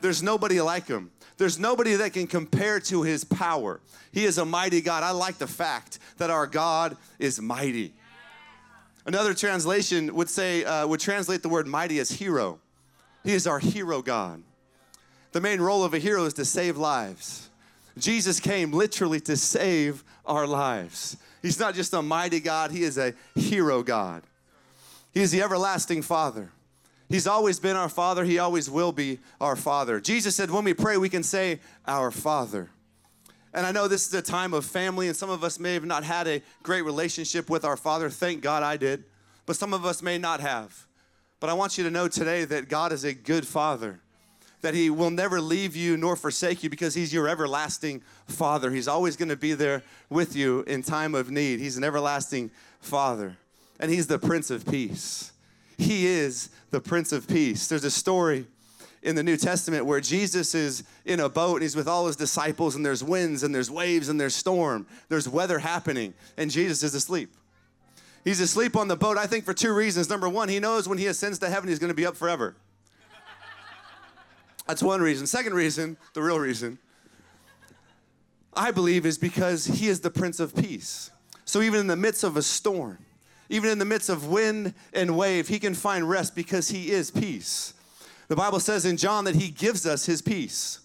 There's 0.00 0.22
nobody 0.22 0.60
like 0.60 0.86
Him. 0.86 1.10
There's 1.40 1.58
nobody 1.58 1.94
that 1.94 2.12
can 2.12 2.26
compare 2.26 2.80
to 2.80 3.02
his 3.02 3.24
power. 3.24 3.80
He 4.12 4.26
is 4.26 4.36
a 4.36 4.44
mighty 4.44 4.82
God. 4.82 5.02
I 5.02 5.12
like 5.12 5.38
the 5.38 5.46
fact 5.46 5.98
that 6.18 6.28
our 6.28 6.46
God 6.46 6.98
is 7.18 7.40
mighty. 7.40 7.94
Another 9.06 9.32
translation 9.32 10.14
would 10.14 10.28
say, 10.28 10.64
uh, 10.64 10.86
would 10.86 11.00
translate 11.00 11.40
the 11.40 11.48
word 11.48 11.66
mighty 11.66 11.98
as 11.98 12.10
hero. 12.10 12.60
He 13.24 13.32
is 13.32 13.46
our 13.46 13.58
hero 13.58 14.02
God. 14.02 14.42
The 15.32 15.40
main 15.40 15.60
role 15.60 15.84
of 15.84 15.94
a 15.94 15.98
hero 15.98 16.24
is 16.24 16.34
to 16.34 16.44
save 16.44 16.76
lives. 16.76 17.48
Jesus 17.98 18.40
came 18.40 18.72
literally 18.72 19.20
to 19.20 19.36
save 19.36 20.04
our 20.24 20.46
lives. 20.46 21.16
He's 21.42 21.58
not 21.58 21.74
just 21.74 21.92
a 21.94 22.02
mighty 22.02 22.40
God, 22.40 22.70
He 22.70 22.82
is 22.82 22.98
a 22.98 23.14
hero 23.34 23.82
God. 23.82 24.22
He 25.12 25.20
is 25.20 25.30
the 25.30 25.42
everlasting 25.42 26.02
Father. 26.02 26.50
He's 27.08 27.26
always 27.26 27.58
been 27.58 27.76
our 27.76 27.88
Father. 27.88 28.24
He 28.24 28.38
always 28.38 28.70
will 28.70 28.92
be 28.92 29.18
our 29.40 29.56
Father. 29.56 30.00
Jesus 30.00 30.36
said, 30.36 30.50
when 30.50 30.62
we 30.62 30.74
pray, 30.74 30.96
we 30.96 31.08
can 31.08 31.24
say, 31.24 31.58
Our 31.86 32.12
Father. 32.12 32.70
And 33.52 33.66
I 33.66 33.72
know 33.72 33.88
this 33.88 34.06
is 34.06 34.14
a 34.14 34.22
time 34.22 34.54
of 34.54 34.64
family, 34.64 35.08
and 35.08 35.16
some 35.16 35.28
of 35.28 35.42
us 35.42 35.58
may 35.58 35.74
have 35.74 35.84
not 35.84 36.04
had 36.04 36.28
a 36.28 36.40
great 36.62 36.82
relationship 36.82 37.50
with 37.50 37.64
our 37.64 37.76
Father. 37.76 38.08
Thank 38.08 38.42
God 38.42 38.62
I 38.62 38.76
did. 38.76 39.02
But 39.44 39.56
some 39.56 39.74
of 39.74 39.84
us 39.84 40.02
may 40.02 40.18
not 40.18 40.38
have. 40.38 40.86
But 41.40 41.50
I 41.50 41.54
want 41.54 41.76
you 41.76 41.82
to 41.82 41.90
know 41.90 42.06
today 42.06 42.44
that 42.44 42.68
God 42.68 42.92
is 42.92 43.02
a 43.02 43.12
good 43.12 43.44
Father, 43.44 43.98
that 44.62 44.74
He 44.74 44.90
will 44.90 45.10
never 45.10 45.40
leave 45.40 45.74
you 45.74 45.96
nor 45.96 46.16
forsake 46.16 46.62
you 46.62 46.70
because 46.70 46.94
He's 46.94 47.12
your 47.12 47.28
everlasting 47.28 48.02
Father. 48.26 48.70
He's 48.70 48.88
always 48.88 49.16
going 49.16 49.28
to 49.28 49.36
be 49.36 49.54
there 49.54 49.82
with 50.08 50.36
you 50.36 50.62
in 50.62 50.82
time 50.82 51.14
of 51.14 51.30
need. 51.30 51.60
He's 51.60 51.76
an 51.76 51.84
everlasting 51.84 52.50
Father, 52.80 53.36
and 53.78 53.90
He's 53.90 54.06
the 54.06 54.18
Prince 54.18 54.50
of 54.50 54.66
Peace. 54.66 55.32
He 55.78 56.06
is 56.06 56.50
the 56.70 56.80
Prince 56.80 57.12
of 57.12 57.26
Peace. 57.26 57.66
There's 57.66 57.84
a 57.84 57.90
story 57.90 58.46
in 59.02 59.14
the 59.14 59.22
New 59.22 59.36
Testament 59.36 59.86
where 59.86 60.00
Jesus 60.00 60.54
is 60.54 60.84
in 61.06 61.20
a 61.20 61.28
boat 61.28 61.54
and 61.54 61.62
he's 61.62 61.74
with 61.74 61.88
all 61.88 62.06
his 62.06 62.16
disciples, 62.16 62.76
and 62.76 62.84
there's 62.84 63.02
winds 63.02 63.42
and 63.42 63.54
there's 63.54 63.70
waves 63.70 64.08
and 64.08 64.20
there's 64.20 64.34
storm, 64.34 64.86
there's 65.08 65.28
weather 65.28 65.58
happening, 65.58 66.12
and 66.36 66.50
Jesus 66.50 66.82
is 66.82 66.94
asleep. 66.94 67.32
He's 68.24 68.40
asleep 68.40 68.76
on 68.76 68.88
the 68.88 68.96
boat, 68.96 69.16
I 69.16 69.26
think, 69.26 69.46
for 69.46 69.54
two 69.54 69.72
reasons. 69.72 70.10
Number 70.10 70.28
one, 70.28 70.50
he 70.50 70.60
knows 70.60 70.86
when 70.86 70.98
he 70.98 71.06
ascends 71.06 71.38
to 71.38 71.48
heaven, 71.48 71.70
he's 71.70 71.78
going 71.78 71.88
to 71.88 71.94
be 71.94 72.04
up 72.04 72.16
forever. 72.16 72.54
That's 74.70 74.84
one 74.84 75.00
reason. 75.00 75.26
Second 75.26 75.54
reason, 75.54 75.96
the 76.14 76.22
real 76.22 76.38
reason, 76.38 76.78
I 78.54 78.70
believe, 78.70 79.04
is 79.04 79.18
because 79.18 79.64
he 79.64 79.88
is 79.88 79.98
the 79.98 80.12
Prince 80.12 80.38
of 80.38 80.54
Peace. 80.54 81.10
So 81.44 81.60
even 81.60 81.80
in 81.80 81.86
the 81.88 81.96
midst 81.96 82.22
of 82.22 82.36
a 82.36 82.42
storm, 82.42 82.98
even 83.48 83.68
in 83.70 83.80
the 83.80 83.84
midst 83.84 84.08
of 84.08 84.28
wind 84.28 84.74
and 84.92 85.16
wave, 85.16 85.48
he 85.48 85.58
can 85.58 85.74
find 85.74 86.08
rest 86.08 86.36
because 86.36 86.68
he 86.68 86.92
is 86.92 87.10
peace. 87.10 87.74
The 88.28 88.36
Bible 88.36 88.60
says 88.60 88.84
in 88.84 88.96
John 88.96 89.24
that 89.24 89.34
he 89.34 89.50
gives 89.50 89.86
us 89.86 90.06
his 90.06 90.22
peace 90.22 90.78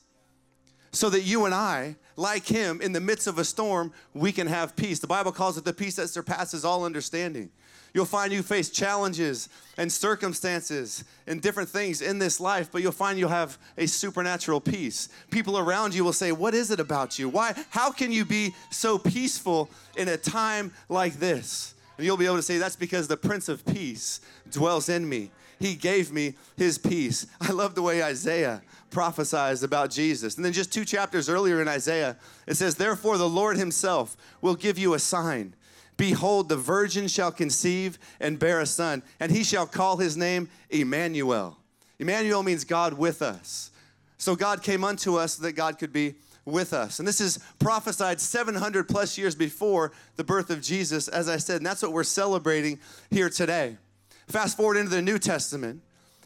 so 0.92 1.12
that 1.12 1.22
you 1.22 1.46
and 1.46 1.54
I, 1.54 1.96
like 2.16 2.48
him, 2.48 2.82
in 2.82 2.94
the 2.94 3.02
midst 3.02 3.28
of 3.28 3.38
a 3.38 3.44
storm, 3.44 3.92
we 4.14 4.32
can 4.32 4.48
have 4.48 4.76
peace. 4.76 5.00
The 5.00 5.08
Bible 5.08 5.32
calls 5.32 5.58
it 5.58 5.66
the 5.66 5.74
peace 5.74 5.98
that 5.98 6.08
surpasses 6.08 6.64
all 6.64 6.86
understanding. 6.86 7.50
You'll 7.94 8.06
find 8.06 8.34
you 8.34 8.44
face 8.44 8.70
challenges 8.70 9.48
and 9.78 9.90
circumstances 9.90 11.06
and 11.28 11.42
different 11.42 11.70
things 11.70 12.02
in 12.02 12.20
this 12.20 12.42
life, 12.42 12.70
but 12.70 12.82
you'll 12.82 12.92
find 12.92 13.18
you'll 13.18 13.30
have 13.30 13.58
a 13.78 13.86
supernatural 13.86 14.60
peace. 14.60 15.08
People 15.32 15.58
around 15.58 15.96
you 15.96 16.04
will 16.04 16.12
say, 16.12 16.34
What 16.34 16.54
is 16.54 16.72
it 16.72 16.82
about 16.82 17.18
you? 17.18 17.30
Why? 17.30 17.54
How 17.70 17.92
can 17.92 18.12
you 18.12 18.26
be 18.26 18.54
so 18.70 18.98
peaceful 18.98 19.70
in 19.96 20.10
a 20.10 20.18
time 20.18 20.74
like 20.90 21.14
this? 21.14 21.74
And 21.98 22.06
you'll 22.06 22.18
be 22.18 22.26
able 22.26 22.36
to 22.36 22.42
say, 22.42 22.58
That's 22.58 22.76
because 22.76 23.08
the 23.08 23.16
Prince 23.16 23.48
of 23.48 23.66
Peace 23.66 24.20
dwells 24.52 24.90
in 24.90 25.08
me. 25.08 25.32
He 25.60 25.76
gave 25.76 26.12
me 26.12 26.36
his 26.58 26.78
peace. 26.78 27.28
I 27.42 27.52
love 27.52 27.76
the 27.76 27.82
way 27.82 28.04
Isaiah 28.04 28.62
prophesies 28.90 29.64
about 29.64 29.92
Jesus. 29.92 30.36
And 30.36 30.46
then 30.46 30.54
just 30.54 30.74
two 30.74 30.86
chapters 30.86 31.30
earlier 31.30 31.62
in 31.62 31.68
Isaiah, 31.68 32.18
it 32.48 32.56
says, 32.56 32.76
Therefore 32.76 33.18
the 33.18 33.30
Lord 33.30 33.58
himself 33.58 34.16
will 34.42 34.56
give 34.56 34.78
you 34.78 34.94
a 34.94 35.00
sign. 35.00 35.54
Behold, 35.98 36.50
the 36.50 36.58
virgin 36.58 37.08
shall 37.08 37.32
conceive 37.32 37.98
and 38.20 38.40
bear 38.40 38.60
a 38.60 38.66
son, 38.66 39.02
and 39.20 39.32
he 39.32 39.44
shall 39.44 39.66
call 39.66 39.98
his 39.98 40.18
name 40.18 40.50
Emmanuel. 40.70 41.58
Emmanuel 42.00 42.44
means 42.44 42.64
God 42.64 42.94
with 42.94 43.22
us. 43.22 43.72
So 44.18 44.36
God 44.36 44.62
came 44.62 44.84
unto 44.84 45.16
us 45.16 45.36
that 45.38 45.54
God 45.54 45.78
could 45.78 45.94
be 45.94 46.16
with 46.46 46.74
us. 46.74 47.00
And 47.00 47.08
this 47.08 47.20
is 47.20 47.40
prophesied 47.60 48.22
700 48.22 48.88
plus 48.88 49.18
years 49.18 49.36
before 49.36 49.92
the 50.16 50.24
birth 50.24 50.50
of 50.50 50.62
Jesus, 50.62 51.08
as 51.08 51.28
I 51.28 51.38
said, 51.38 51.58
and 51.58 51.66
that's 51.66 51.82
what 51.82 51.92
we're 51.92 52.04
celebrating 52.04 52.80
here 53.10 53.30
today. 53.30 53.78
Fast 54.28 54.58
forward 54.58 54.78
into 54.78 54.90
the 54.90 55.02
New 55.02 55.20
Testament, 55.20 55.82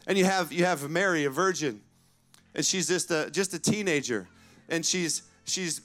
and 0.06 0.16
you 0.16 0.24
have 0.24 0.52
you 0.52 0.64
have 0.64 0.88
Mary, 0.88 1.24
a 1.24 1.30
virgin, 1.30 1.80
and 2.54 2.64
she's 2.64 2.88
just 2.88 3.10
a 3.10 3.30
just 3.30 3.52
a 3.54 3.58
teenager, 3.58 4.26
and 4.68 4.84
she's 4.84 5.22
she's 5.44 5.82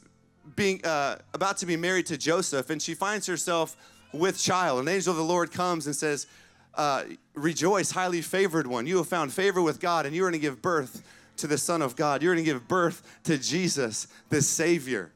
being 0.56 0.84
uh, 0.86 1.18
about 1.34 1.58
to 1.58 1.66
be 1.66 1.76
married 1.76 2.06
to 2.08 2.18
Joseph, 2.18 2.70
and 2.70 2.82
she 2.82 2.94
finds 2.94 3.28
herself 3.28 3.76
with 4.14 4.40
child. 4.40 4.80
An 4.80 4.88
angel 4.88 5.12
of 5.12 5.18
the 5.18 5.24
Lord 5.24 5.52
comes 5.52 5.88
and 5.88 5.96
says, 5.96 6.28
uh, 6.76 7.04
"Rejoice, 7.34 7.92
highly 7.92 8.22
favored 8.22 8.68
one! 8.68 8.88
You 8.88 8.98
have 8.98 9.08
found 9.08 9.34
favor 9.34 9.62
with 9.62 9.80
God, 9.80 10.06
and 10.06 10.16
you 10.16 10.24
are 10.24 10.30
going 10.30 10.40
to 10.40 10.48
give 10.48 10.62
birth 10.62 11.04
to 11.38 11.48
the 11.48 11.58
Son 11.58 11.82
of 11.82 11.96
God. 11.96 12.24
You're 12.24 12.34
going 12.34 12.46
to 12.46 12.52
give 12.52 12.68
birth 12.68 13.20
to 13.26 13.38
Jesus, 13.38 14.08
the 14.30 14.42
Savior. 14.42 15.12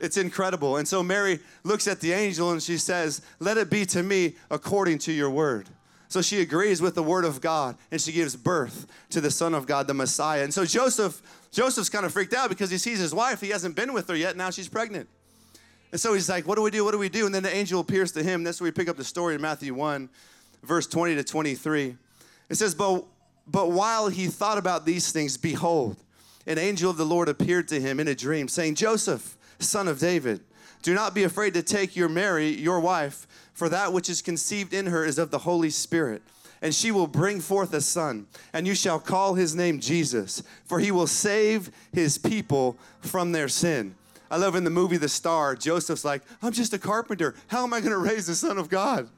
It's 0.00 0.16
incredible. 0.16 0.76
And 0.76 0.86
so 0.86 1.02
Mary 1.02 1.40
looks 1.64 1.88
at 1.88 2.00
the 2.00 2.12
angel 2.12 2.50
and 2.50 2.62
she 2.62 2.76
says, 2.76 3.22
Let 3.38 3.56
it 3.56 3.70
be 3.70 3.86
to 3.86 4.02
me 4.02 4.34
according 4.50 4.98
to 5.00 5.12
your 5.12 5.30
word. 5.30 5.68
So 6.08 6.22
she 6.22 6.40
agrees 6.40 6.80
with 6.80 6.94
the 6.94 7.02
word 7.02 7.24
of 7.24 7.40
God 7.40 7.76
and 7.90 8.00
she 8.00 8.12
gives 8.12 8.36
birth 8.36 8.86
to 9.10 9.20
the 9.20 9.30
Son 9.30 9.54
of 9.54 9.66
God, 9.66 9.86
the 9.86 9.94
Messiah. 9.94 10.44
And 10.44 10.54
so 10.54 10.64
Joseph, 10.64 11.20
Joseph's 11.50 11.88
kind 11.88 12.06
of 12.06 12.12
freaked 12.12 12.34
out 12.34 12.48
because 12.48 12.70
he 12.70 12.78
sees 12.78 12.98
his 12.98 13.14
wife. 13.14 13.40
He 13.40 13.48
hasn't 13.48 13.74
been 13.74 13.92
with 13.92 14.08
her 14.08 14.16
yet. 14.16 14.36
Now 14.36 14.50
she's 14.50 14.68
pregnant. 14.68 15.08
And 15.92 16.00
so 16.00 16.14
he's 16.14 16.28
like, 16.28 16.46
What 16.46 16.56
do 16.56 16.62
we 16.62 16.70
do? 16.70 16.84
What 16.84 16.92
do 16.92 16.98
we 16.98 17.08
do? 17.08 17.26
And 17.26 17.34
then 17.34 17.42
the 17.42 17.54
angel 17.54 17.80
appears 17.80 18.12
to 18.12 18.22
him. 18.22 18.44
That's 18.44 18.60
where 18.60 18.68
we 18.68 18.72
pick 18.72 18.88
up 18.88 18.96
the 18.96 19.04
story 19.04 19.34
in 19.34 19.40
Matthew 19.40 19.74
1, 19.74 20.08
verse 20.62 20.86
20 20.86 21.14
to 21.16 21.24
23. 21.24 21.96
It 22.48 22.54
says, 22.54 22.74
But, 22.74 23.04
but 23.46 23.70
while 23.70 24.08
he 24.08 24.26
thought 24.26 24.58
about 24.58 24.84
these 24.84 25.12
things, 25.12 25.36
behold, 25.36 25.96
an 26.46 26.58
angel 26.58 26.90
of 26.90 26.96
the 26.96 27.06
Lord 27.06 27.28
appeared 27.28 27.68
to 27.68 27.80
him 27.80 27.98
in 27.98 28.08
a 28.08 28.14
dream, 28.14 28.48
saying, 28.48 28.76
Joseph, 28.76 29.36
son 29.58 29.88
of 29.88 29.98
David, 29.98 30.40
do 30.82 30.94
not 30.94 31.14
be 31.14 31.24
afraid 31.24 31.54
to 31.54 31.62
take 31.62 31.96
your 31.96 32.08
Mary, 32.08 32.48
your 32.48 32.78
wife, 32.78 33.26
for 33.56 33.70
that 33.70 33.92
which 33.92 34.08
is 34.08 34.22
conceived 34.22 34.72
in 34.74 34.86
her 34.86 35.04
is 35.04 35.18
of 35.18 35.30
the 35.30 35.38
Holy 35.38 35.70
Spirit. 35.70 36.22
And 36.62 36.74
she 36.74 36.90
will 36.90 37.06
bring 37.06 37.40
forth 37.40 37.74
a 37.74 37.80
son, 37.80 38.26
and 38.52 38.66
you 38.66 38.74
shall 38.74 38.98
call 38.98 39.34
his 39.34 39.54
name 39.54 39.80
Jesus, 39.80 40.42
for 40.64 40.78
he 40.78 40.90
will 40.90 41.06
save 41.06 41.70
his 41.92 42.18
people 42.18 42.76
from 43.00 43.32
their 43.32 43.48
sin. 43.48 43.94
I 44.30 44.36
love 44.36 44.56
in 44.56 44.64
the 44.64 44.70
movie 44.70 44.96
The 44.96 45.08
Star, 45.08 45.54
Joseph's 45.54 46.04
like, 46.04 46.22
I'm 46.42 46.52
just 46.52 46.72
a 46.72 46.78
carpenter. 46.78 47.34
How 47.48 47.62
am 47.64 47.72
I 47.72 47.80
going 47.80 47.92
to 47.92 47.98
raise 47.98 48.26
the 48.26 48.34
Son 48.34 48.58
of 48.58 48.68
God? 48.68 49.08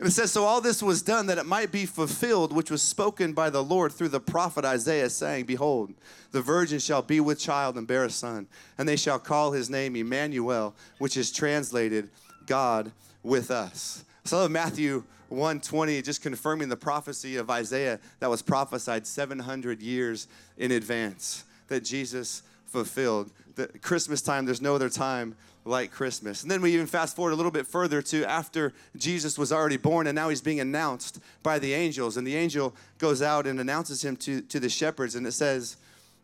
And 0.00 0.08
it 0.08 0.12
says, 0.12 0.32
So 0.32 0.44
all 0.44 0.62
this 0.62 0.82
was 0.82 1.02
done 1.02 1.26
that 1.26 1.36
it 1.36 1.44
might 1.44 1.70
be 1.70 1.84
fulfilled, 1.84 2.54
which 2.54 2.70
was 2.70 2.80
spoken 2.80 3.34
by 3.34 3.50
the 3.50 3.62
Lord 3.62 3.92
through 3.92 4.08
the 4.08 4.18
prophet 4.18 4.64
Isaiah, 4.64 5.10
saying, 5.10 5.44
Behold, 5.44 5.92
the 6.32 6.40
virgin 6.40 6.78
shall 6.78 7.02
be 7.02 7.20
with 7.20 7.38
child 7.38 7.76
and 7.76 7.86
bear 7.86 8.06
a 8.06 8.10
son, 8.10 8.46
and 8.78 8.88
they 8.88 8.96
shall 8.96 9.18
call 9.18 9.52
his 9.52 9.68
name 9.68 9.94
Emmanuel, 9.94 10.74
which 10.98 11.18
is 11.18 11.30
translated 11.30 12.08
God 12.46 12.92
with 13.22 13.50
us. 13.50 14.02
So 14.24 14.38
I 14.38 14.40
love 14.40 14.50
Matthew 14.50 15.04
120, 15.28 16.00
just 16.00 16.22
confirming 16.22 16.70
the 16.70 16.76
prophecy 16.78 17.36
of 17.36 17.50
Isaiah 17.50 18.00
that 18.20 18.30
was 18.30 18.40
prophesied 18.40 19.06
700 19.06 19.82
years 19.82 20.28
in 20.56 20.72
advance 20.72 21.44
that 21.68 21.84
Jesus 21.84 22.42
fulfilled. 22.70 23.30
The 23.56 23.66
Christmas 23.66 24.22
time, 24.22 24.46
there's 24.46 24.62
no 24.62 24.74
other 24.74 24.88
time 24.88 25.36
like 25.64 25.90
Christmas. 25.90 26.42
And 26.42 26.50
then 26.50 26.62
we 26.62 26.72
even 26.72 26.86
fast 26.86 27.16
forward 27.16 27.32
a 27.32 27.36
little 27.36 27.50
bit 27.50 27.66
further 27.66 28.00
to 28.02 28.24
after 28.24 28.72
Jesus 28.96 29.38
was 29.38 29.52
already 29.52 29.76
born 29.76 30.06
and 30.06 30.14
now 30.14 30.28
he's 30.28 30.40
being 30.40 30.60
announced 30.60 31.20
by 31.42 31.58
the 31.58 31.74
angels. 31.74 32.16
And 32.16 32.26
the 32.26 32.36
angel 32.36 32.74
goes 32.98 33.20
out 33.20 33.46
and 33.46 33.60
announces 33.60 34.04
him 34.04 34.16
to, 34.18 34.40
to 34.42 34.60
the 34.60 34.68
shepherds. 34.68 35.14
And 35.14 35.26
it 35.26 35.32
says, 35.32 35.76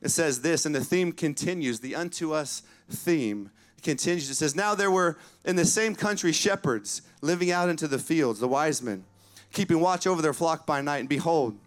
it 0.03 0.11
says 0.11 0.41
this, 0.41 0.67
and 0.67 0.75
the 0.75 0.85
theme 0.85 1.13
continues, 1.13 1.81
the 1.81 1.95
unto 1.95 2.33
us 2.33 2.63
theme 2.89 3.51
continues. 3.83 4.31
It 4.31 4.35
says, 4.35 4.55
Now 4.55 4.75
there 4.75 4.91
were 4.91 5.19
in 5.45 5.57
the 5.57 5.65
same 5.65 5.95
country 5.95 6.33
shepherds 6.33 7.03
living 7.23 7.51
out 7.51 7.69
into 7.69 7.89
the 7.89 7.99
fields, 7.99 8.41
the 8.41 8.49
wise 8.49 8.83
men, 8.83 9.05
keeping 9.53 9.81
watch 9.81 10.07
over 10.07 10.23
their 10.23 10.35
flock 10.35 10.67
by 10.67 10.81
night. 10.81 10.99
And 10.99 11.09
behold, 11.09 11.59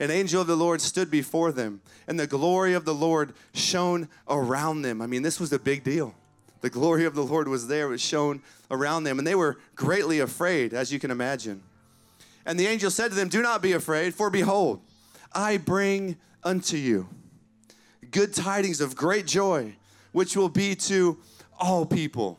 an 0.00 0.10
angel 0.10 0.40
of 0.40 0.46
the 0.46 0.56
Lord 0.56 0.80
stood 0.80 1.10
before 1.10 1.52
them, 1.52 1.80
and 2.06 2.18
the 2.18 2.26
glory 2.26 2.74
of 2.74 2.84
the 2.84 2.94
Lord 2.94 3.34
shone 3.52 4.08
around 4.28 4.82
them. 4.82 5.00
I 5.02 5.06
mean, 5.06 5.22
this 5.22 5.40
was 5.40 5.52
a 5.52 5.58
big 5.58 5.84
deal. 5.84 6.14
The 6.60 6.70
glory 6.70 7.04
of 7.04 7.14
the 7.14 7.24
Lord 7.24 7.48
was 7.48 7.68
there, 7.68 7.86
it 7.86 7.90
was 7.90 8.00
shown 8.00 8.42
around 8.70 9.04
them, 9.04 9.18
and 9.18 9.26
they 9.26 9.34
were 9.34 9.58
greatly 9.76 10.20
afraid, 10.20 10.74
as 10.74 10.92
you 10.92 10.98
can 10.98 11.10
imagine. 11.10 11.62
And 12.44 12.58
the 12.58 12.66
angel 12.66 12.90
said 12.90 13.10
to 13.10 13.14
them, 13.14 13.28
Do 13.28 13.42
not 13.42 13.62
be 13.62 13.72
afraid, 13.72 14.14
for 14.14 14.30
behold, 14.30 14.80
I 15.32 15.58
bring 15.58 16.16
unto 16.42 16.76
you 16.76 17.08
good 18.10 18.34
tidings 18.34 18.80
of 18.80 18.96
great 18.96 19.26
joy, 19.26 19.76
which 20.12 20.36
will 20.36 20.48
be 20.48 20.74
to 20.74 21.18
all 21.58 21.84
people. 21.84 22.38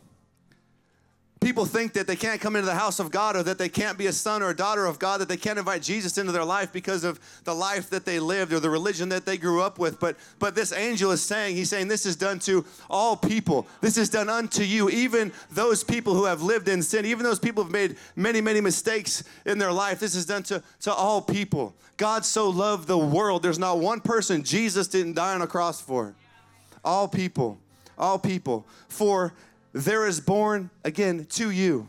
People 1.41 1.65
think 1.65 1.93
that 1.93 2.05
they 2.05 2.17
can't 2.17 2.41
come 2.41 2.57
into 2.57 2.65
the 2.65 2.75
house 2.75 2.99
of 2.99 3.11
God 3.11 3.37
or 3.37 3.43
that 3.43 3.57
they 3.57 3.69
can't 3.69 3.97
be 3.97 4.07
a 4.07 4.13
son 4.13 4.43
or 4.43 4.49
a 4.49 4.55
daughter 4.55 4.85
of 4.85 4.99
God, 4.99 5.21
that 5.21 5.29
they 5.29 5.37
can't 5.37 5.57
invite 5.57 5.81
Jesus 5.81 6.17
into 6.17 6.33
their 6.33 6.43
life 6.43 6.73
because 6.73 7.05
of 7.05 7.17
the 7.45 7.55
life 7.55 7.89
that 7.91 8.03
they 8.03 8.19
lived 8.19 8.51
or 8.51 8.59
the 8.59 8.69
religion 8.69 9.07
that 9.09 9.25
they 9.25 9.37
grew 9.37 9.61
up 9.61 9.79
with. 9.79 10.01
But, 10.01 10.17
but 10.37 10.53
this 10.53 10.73
angel 10.73 11.11
is 11.11 11.21
saying, 11.21 11.55
he's 11.55 11.69
saying, 11.69 11.87
this 11.87 12.05
is 12.05 12.17
done 12.17 12.39
to 12.39 12.65
all 12.89 13.15
people. 13.15 13.67
This 13.79 13.97
is 13.97 14.09
done 14.09 14.27
unto 14.27 14.63
you, 14.63 14.89
even 14.89 15.31
those 15.49 15.81
people 15.81 16.13
who 16.13 16.25
have 16.25 16.41
lived 16.41 16.67
in 16.67 16.83
sin, 16.83 17.05
even 17.05 17.23
those 17.23 17.39
people 17.39 17.63
who 17.63 17.67
have 17.69 17.89
made 17.89 17.97
many, 18.17 18.41
many 18.41 18.59
mistakes 18.59 19.23
in 19.45 19.57
their 19.59 19.71
life. 19.71 19.97
This 19.97 20.15
is 20.15 20.25
done 20.25 20.43
to, 20.43 20.61
to 20.81 20.93
all 20.93 21.21
people. 21.21 21.73
God 21.95 22.25
so 22.25 22.49
loved 22.49 22.87
the 22.89 22.97
world. 22.97 23.43
There's 23.43 23.59
not 23.59 23.79
one 23.79 24.01
person 24.01 24.43
Jesus 24.43 24.87
didn't 24.87 25.13
die 25.13 25.35
on 25.35 25.41
a 25.41 25.47
cross 25.47 25.79
for. 25.79 26.15
All 26.83 27.07
people, 27.07 27.59
all 27.97 28.19
people. 28.19 28.65
For 28.89 29.33
there 29.73 30.07
is 30.07 30.19
born 30.19 30.69
again 30.83 31.25
to 31.31 31.51
you 31.51 31.87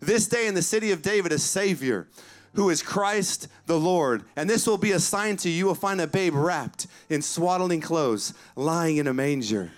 this 0.00 0.26
day 0.26 0.46
in 0.46 0.54
the 0.54 0.62
city 0.62 0.92
of 0.92 1.02
David 1.02 1.32
a 1.32 1.38
Savior 1.38 2.06
who 2.54 2.70
is 2.70 2.82
Christ 2.82 3.48
the 3.66 3.78
Lord. 3.78 4.22
And 4.36 4.48
this 4.48 4.66
will 4.66 4.78
be 4.78 4.92
a 4.92 5.00
sign 5.00 5.36
to 5.38 5.48
you. 5.48 5.56
You 5.56 5.66
will 5.66 5.74
find 5.74 6.00
a 6.00 6.06
babe 6.06 6.34
wrapped 6.34 6.86
in 7.08 7.20
swaddling 7.20 7.80
clothes, 7.80 8.32
lying 8.54 8.96
in 8.98 9.06
a 9.06 9.14
manger. 9.14 9.70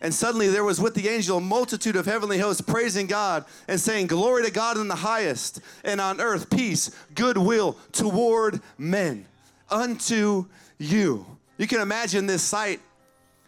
And 0.00 0.12
suddenly 0.12 0.48
there 0.48 0.64
was 0.64 0.80
with 0.80 0.94
the 0.94 1.08
angel 1.08 1.38
a 1.38 1.40
multitude 1.40 1.96
of 1.96 2.04
heavenly 2.04 2.38
hosts 2.38 2.60
praising 2.60 3.06
God 3.06 3.44
and 3.68 3.80
saying, 3.80 4.08
Glory 4.08 4.44
to 4.44 4.50
God 4.50 4.76
in 4.76 4.88
the 4.88 4.96
highest, 4.96 5.60
and 5.82 6.00
on 6.00 6.20
earth 6.20 6.50
peace, 6.50 6.90
goodwill 7.14 7.78
toward 7.92 8.60
men, 8.76 9.24
unto 9.70 10.46
you. 10.78 11.24
You 11.56 11.66
can 11.66 11.80
imagine 11.80 12.26
this 12.26 12.42
sight 12.42 12.80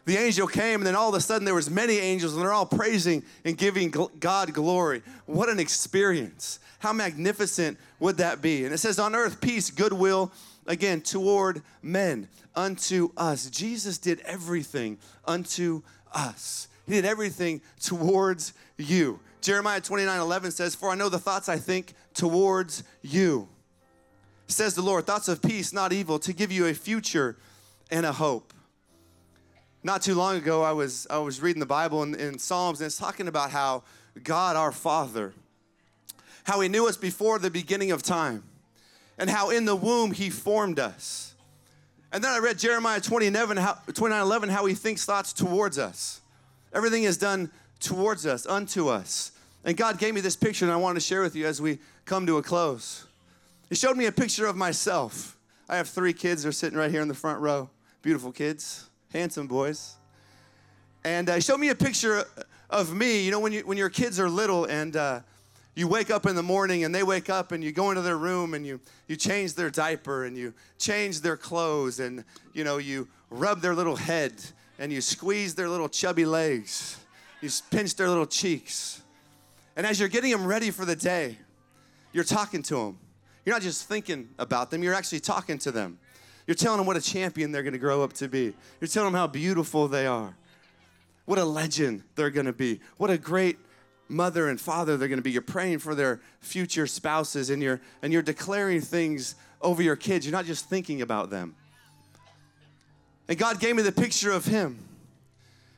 the 0.07 0.17
angel 0.17 0.47
came 0.47 0.81
and 0.81 0.87
then 0.87 0.95
all 0.95 1.09
of 1.09 1.15
a 1.17 1.21
sudden 1.21 1.45
there 1.45 1.55
was 1.55 1.69
many 1.69 1.99
angels 1.99 2.33
and 2.33 2.43
they're 2.43 2.53
all 2.53 2.65
praising 2.65 3.25
and 3.45 3.59
giving 3.59 3.93
god 4.21 4.55
glory. 4.55 5.03
What 5.27 5.49
an 5.49 5.59
experience. 5.59 6.61
How 6.79 6.93
magnificent 6.93 7.77
would 7.99 8.19
that 8.19 8.41
be? 8.41 8.65
And 8.65 8.73
it 8.73 8.79
says 8.79 9.01
on 9.01 9.17
earth 9.17 9.41
peace 9.41 9.71
goodwill 9.71 10.33
again 10.67 11.01
toward 11.01 11.63
men 11.83 12.29
unto 12.55 13.11
us. 13.17 13.51
Jesus 13.51 13.99
did 13.99 14.21
everything 14.21 14.99
unto 15.25 15.83
us. 16.13 16.69
He 16.87 16.93
did 16.93 17.05
everything 17.05 17.61
towards 17.81 18.53
you. 18.77 19.19
Jeremiah 19.41 19.81
29 19.81 20.21
11 20.21 20.51
says 20.53 20.77
for 20.77 20.91
i 20.91 20.95
know 20.95 21.09
the 21.09 21.19
thoughts 21.19 21.49
i 21.49 21.57
think 21.57 21.95
towards 22.15 22.85
you 23.03 23.49
says 24.47 24.77
the 24.77 24.83
lord. 24.83 25.05
Thoughts 25.05 25.27
of 25.27 25.43
peace 25.43 25.73
not 25.73 25.93
evil 25.93 26.21
to 26.21 26.33
give 26.33 26.53
you 26.53 26.67
a 26.67 26.75
future 26.75 27.37
and 27.91 28.07
a 28.07 28.13
hope 28.13 28.53
not 29.87 30.03
too 30.03 30.17
long 30.17 30.37
ago, 30.37 30.65
I 30.65 30.73
was, 30.73 31.07
I 31.09 31.19
was 31.19 31.41
reading 31.41 31.61
the 31.61 31.65
Bible 31.65 32.03
in, 32.03 32.17
in 32.17 32.41
Psalms, 32.41 32.81
and 32.81 32.87
it's 32.87 32.99
talking 32.99 33.29
about 33.29 33.53
how 33.53 33.85
God, 34.25 34.57
our 34.57 34.73
Father, 34.73 35.33
how 36.43 36.61
He 36.61 36.69
knew 36.69 36.89
us 36.89 36.97
before 36.97 37.39
the 37.39 37.53
beginning 37.53 37.93
of 37.93 38.03
time, 38.03 38.43
and 39.17 39.31
how 39.31 39.51
in 39.51 39.65
the 39.65 39.77
womb 39.77 40.11
He 40.11 40.29
formed 40.29 40.81
us. 40.81 41.35
And 42.13 42.23
then 42.23 42.33
I 42.33 42.39
read 42.39 42.59
Jeremiah 42.59 43.01
29 43.01 43.57
how, 43.59 43.79
29, 43.95 44.21
11, 44.21 44.49
how 44.49 44.67
He 44.67 44.75
thinks 44.75 45.05
thoughts 45.05 45.33
towards 45.33 45.79
us. 45.79 46.21
Everything 46.75 47.05
is 47.05 47.17
done 47.17 47.53
towards 47.79 48.27
us, 48.27 48.45
unto 48.45 48.89
us. 48.89 49.31
And 49.65 49.77
God 49.77 49.99
gave 49.99 50.15
me 50.15 50.21
this 50.21 50.35
picture, 50.35 50.65
and 50.65 50.75
I 50.75 50.79
want 50.79 50.97
to 50.97 51.01
share 51.01 51.23
with 51.23 51.37
you 51.37 51.47
as 51.47 51.63
we 51.63 51.79
come 52.05 52.27
to 52.27 52.39
a 52.39 52.43
close. 52.43 53.07
He 53.69 53.77
showed 53.77 53.97
me 53.97 54.07
a 54.07 54.13
picture 54.13 54.47
of 54.47 54.57
myself. 54.57 55.39
I 55.69 55.77
have 55.77 55.89
three 55.89 56.13
kids, 56.13 56.43
they're 56.43 56.51
sitting 56.51 56.77
right 56.77 56.91
here 56.91 57.03
in 57.03 57.09
the 57.09 57.15
front 57.15 57.41
row. 57.41 57.71
Beautiful 58.03 58.33
kids 58.33 58.91
handsome 59.13 59.47
boys. 59.47 59.97
And 61.05 61.29
uh, 61.29 61.41
showed 61.41 61.59
me 61.59 61.69
a 61.69 61.75
picture 61.75 62.25
of 62.71 62.95
me. 62.95 63.25
You 63.25 63.31
know, 63.31 63.41
when, 63.41 63.53
you, 63.53 63.61
when 63.61 63.79
your 63.79 63.91
kids 63.91 64.19
are 64.19 64.29
little 64.29 64.65
and 64.65 64.97
uh, 64.97 65.21
you 65.75 65.87
wake 65.89 66.11
up 66.11 66.27
in 66.27 66.35
the 66.35 66.43
morning 66.43 66.85
and 66.85 66.95
they 66.95 67.03
wake 67.03 67.31
up 67.31 67.53
and 67.53 67.63
you 67.63 67.71
go 67.71 67.91
into 67.91 68.03
their 68.03 68.17
room 68.17 68.55
and 68.55 68.67
you, 68.67 68.81
you 69.07 69.17
change 69.17 69.55
their 69.55 69.71
diaper 69.71 70.25
and 70.25 70.37
you 70.37 70.53
change 70.79 71.21
their 71.21 71.37
clothes 71.37 72.01
and, 72.01 72.25
you 72.53 72.65
know, 72.65 72.79
you 72.79 73.09
rub 73.31 73.61
their 73.61 73.75
little 73.75 73.97
head 73.97 74.33
and 74.79 74.93
you 74.93 75.01
squeeze 75.01 75.55
their 75.55 75.69
little 75.69 75.89
chubby 75.89 76.25
legs. 76.25 76.99
You 77.41 77.51
pinch 77.71 77.95
their 77.97 78.09
little 78.09 78.27
cheeks. 78.27 79.03
And 79.77 79.87
as 79.87 80.01
you're 80.01 80.09
getting 80.09 80.31
them 80.31 80.47
ready 80.47 80.71
for 80.71 80.85
the 80.85 80.97
day, 80.97 81.37
you're 82.13 82.25
talking 82.25 82.63
to 82.65 82.75
them. 82.77 82.99
You're 83.45 83.55
not 83.55 83.63
just 83.63 83.87
thinking 83.87 84.31
about 84.39 84.71
them, 84.71 84.83
you're 84.83 84.95
actually 84.95 85.21
talking 85.21 85.59
to 85.59 85.71
them. 85.71 85.99
You're 86.47 86.55
telling 86.55 86.79
them 86.79 86.87
what 86.87 86.97
a 86.97 87.01
champion 87.01 87.51
they're 87.51 87.63
going 87.63 87.73
to 87.73 87.79
grow 87.79 88.03
up 88.03 88.13
to 88.15 88.29
be. 88.29 88.55
You're 88.81 88.89
telling 88.89 89.13
them 89.13 89.19
how 89.19 89.27
beautiful 89.27 89.89
they 89.89 90.07
are. 90.07 90.37
What 91.25 91.39
a 91.39 91.45
legend 91.45 92.05
they're 92.15 92.31
going 92.31 92.47
to 92.47 92.53
be. 92.53 92.81
What 92.99 93.11
a 93.11 93.19
great 93.19 93.59
mother 94.09 94.49
and 94.49 94.61
father 94.61 94.97
they're 94.97 95.09
going 95.09 95.19
to 95.19 95.25
be. 95.25 95.33
You're 95.33 95.43
praying 95.43 95.81
for 95.81 95.97
their 95.97 96.21
future 96.41 96.87
spouses 96.87 97.51
and 97.51 97.61
you're 97.61 97.81
and 98.01 98.13
you're 98.13 98.23
declaring 98.23 98.81
things 98.81 99.35
over 99.61 99.83
your 99.83 99.97
kids. 99.97 100.25
You're 100.25 100.33
not 100.33 100.45
just 100.45 100.69
thinking 100.69 101.03
about 101.03 101.31
them. 101.31 101.57
And 103.29 103.37
God 103.37 103.59
gave 103.59 103.75
me 103.75 103.83
the 103.83 103.91
picture 103.91 104.31
of 104.31 104.45
him. 104.45 104.79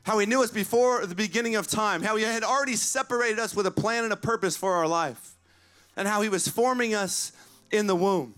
How 0.03 0.19
he 0.19 0.27
knew 0.27 0.43
us 0.43 0.51
before 0.51 1.05
the 1.05 1.15
beginning 1.15 1.55
of 1.55 1.67
time, 1.67 2.03
how 2.03 2.15
he 2.15 2.23
had 2.23 2.43
already 2.43 2.75
separated 2.75 3.39
us 3.39 3.55
with 3.55 3.65
a 3.65 3.71
plan 3.71 4.03
and 4.03 4.13
a 4.13 4.17
purpose 4.17 4.55
for 4.55 4.73
our 4.73 4.87
life, 4.87 5.35
and 5.95 6.07
how 6.07 6.21
he 6.21 6.29
was 6.29 6.47
forming 6.47 6.93
us 6.93 7.31
in 7.71 7.87
the 7.87 7.95
womb 7.95 8.33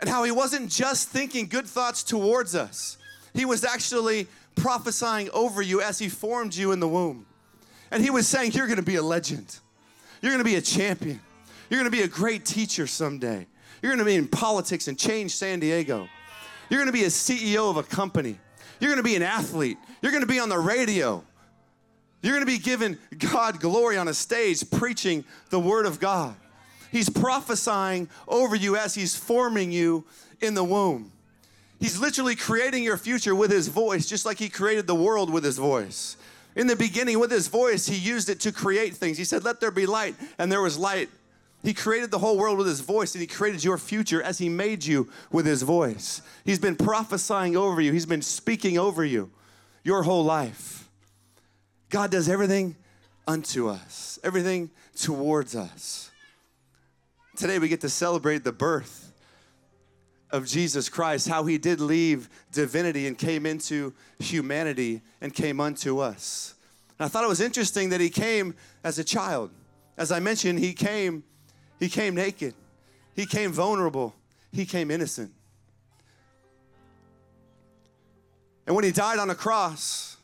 and 0.00 0.08
how 0.08 0.24
he 0.24 0.30
wasn't 0.30 0.70
just 0.70 1.08
thinking 1.08 1.46
good 1.46 1.66
thoughts 1.66 2.02
towards 2.02 2.54
us, 2.54 2.98
he 3.34 3.44
was 3.44 3.64
actually 3.64 4.26
prophesying 4.56 5.30
over 5.32 5.62
you 5.62 5.80
as 5.80 5.98
he 5.98 6.08
formed 6.08 6.54
you 6.54 6.72
in 6.72 6.80
the 6.80 6.88
womb. 6.88 7.26
And 7.90 8.02
he 8.02 8.10
was 8.10 8.26
saying, 8.26 8.52
You're 8.52 8.66
gonna 8.66 8.82
be 8.82 8.96
a 8.96 9.02
legend, 9.02 9.58
you're 10.22 10.32
gonna 10.32 10.44
be 10.44 10.56
a 10.56 10.62
champion, 10.62 11.20
you're 11.68 11.80
gonna 11.80 11.90
be 11.90 12.02
a 12.02 12.08
great 12.08 12.44
teacher 12.44 12.86
someday, 12.86 13.46
you're 13.82 13.92
gonna 13.92 14.04
be 14.04 14.16
in 14.16 14.28
politics 14.28 14.88
and 14.88 14.98
change 14.98 15.34
San 15.36 15.60
Diego, 15.60 16.08
you're 16.68 16.80
gonna 16.80 16.92
be 16.92 17.04
a 17.04 17.08
CEO 17.08 17.70
of 17.70 17.76
a 17.76 17.82
company. 17.82 18.38
You're 18.80 18.96
to 18.96 19.02
be 19.02 19.14
an 19.14 19.22
athlete. 19.22 19.76
You're 20.00 20.18
to 20.18 20.26
be 20.26 20.40
on 20.40 20.48
the 20.48 20.58
radio. 20.58 21.22
You're 22.22 22.32
going 22.32 22.44
to 22.44 22.50
be 22.50 22.58
giving 22.58 22.98
God 23.16 23.60
glory 23.60 23.96
on 23.96 24.08
a 24.08 24.14
stage, 24.14 24.68
preaching 24.70 25.24
the 25.50 25.60
Word 25.60 25.86
of 25.86 26.00
God. 26.00 26.34
He's 26.90 27.08
prophesying 27.08 28.08
over 28.26 28.56
you 28.56 28.76
as 28.76 28.94
He's 28.94 29.16
forming 29.16 29.70
you 29.70 30.04
in 30.40 30.54
the 30.54 30.64
womb. 30.64 31.12
He's 31.78 31.98
literally 31.98 32.36
creating 32.36 32.82
your 32.82 32.96
future 32.96 33.34
with 33.34 33.50
His 33.50 33.68
voice, 33.68 34.06
just 34.06 34.26
like 34.26 34.38
He 34.38 34.48
created 34.48 34.86
the 34.86 34.94
world 34.94 35.30
with 35.30 35.44
His 35.44 35.58
voice. 35.58 36.16
In 36.56 36.66
the 36.66 36.76
beginning, 36.76 37.18
with 37.18 37.30
His 37.30 37.48
voice, 37.48 37.86
He 37.86 37.96
used 37.96 38.28
it 38.28 38.40
to 38.40 38.52
create 38.52 38.94
things. 38.94 39.16
He 39.16 39.24
said, 39.24 39.44
Let 39.44 39.60
there 39.60 39.70
be 39.70 39.86
light, 39.86 40.14
and 40.38 40.50
there 40.50 40.62
was 40.62 40.78
light. 40.78 41.08
He 41.62 41.74
created 41.74 42.10
the 42.10 42.18
whole 42.18 42.38
world 42.38 42.58
with 42.58 42.66
His 42.66 42.80
voice, 42.80 43.14
and 43.14 43.20
He 43.20 43.26
created 43.26 43.62
your 43.62 43.78
future 43.78 44.22
as 44.22 44.38
He 44.38 44.48
made 44.48 44.84
you 44.84 45.08
with 45.30 45.46
His 45.46 45.62
voice. 45.62 46.22
He's 46.44 46.58
been 46.58 46.76
prophesying 46.76 47.56
over 47.56 47.80
you, 47.80 47.92
He's 47.92 48.06
been 48.06 48.22
speaking 48.22 48.78
over 48.78 49.04
you 49.04 49.30
your 49.82 50.02
whole 50.02 50.24
life. 50.24 50.88
God 51.88 52.10
does 52.10 52.28
everything 52.28 52.76
unto 53.26 53.68
us, 53.68 54.18
everything 54.22 54.70
towards 54.94 55.56
us. 55.56 56.10
Today 57.36 57.58
we 57.58 57.68
get 57.68 57.80
to 57.82 57.88
celebrate 57.88 58.44
the 58.44 58.52
birth 58.52 59.12
of 60.30 60.46
Jesus 60.46 60.88
Christ, 60.88 61.28
how 61.28 61.44
he 61.44 61.58
did 61.58 61.80
leave 61.80 62.28
divinity 62.52 63.06
and 63.06 63.16
came 63.16 63.46
into 63.46 63.94
humanity 64.18 65.02
and 65.20 65.34
came 65.34 65.60
unto 65.60 65.98
us. 65.98 66.54
And 66.98 67.06
I 67.06 67.08
thought 67.08 67.24
it 67.24 67.28
was 67.28 67.40
interesting 67.40 67.90
that 67.90 68.00
he 68.00 68.10
came 68.10 68.54
as 68.84 68.98
a 68.98 69.04
child. 69.04 69.50
As 69.96 70.12
I 70.12 70.20
mentioned, 70.20 70.58
he 70.58 70.72
came 70.72 71.24
he 71.78 71.88
came 71.88 72.14
naked. 72.14 72.54
He 73.14 73.24
came 73.24 73.52
vulnerable. 73.52 74.14
He 74.52 74.66
came 74.66 74.90
innocent. 74.90 75.32
And 78.66 78.76
when 78.76 78.84
he 78.84 78.92
died 78.92 79.18
on 79.18 79.30
a 79.30 79.34
cross, 79.34 80.18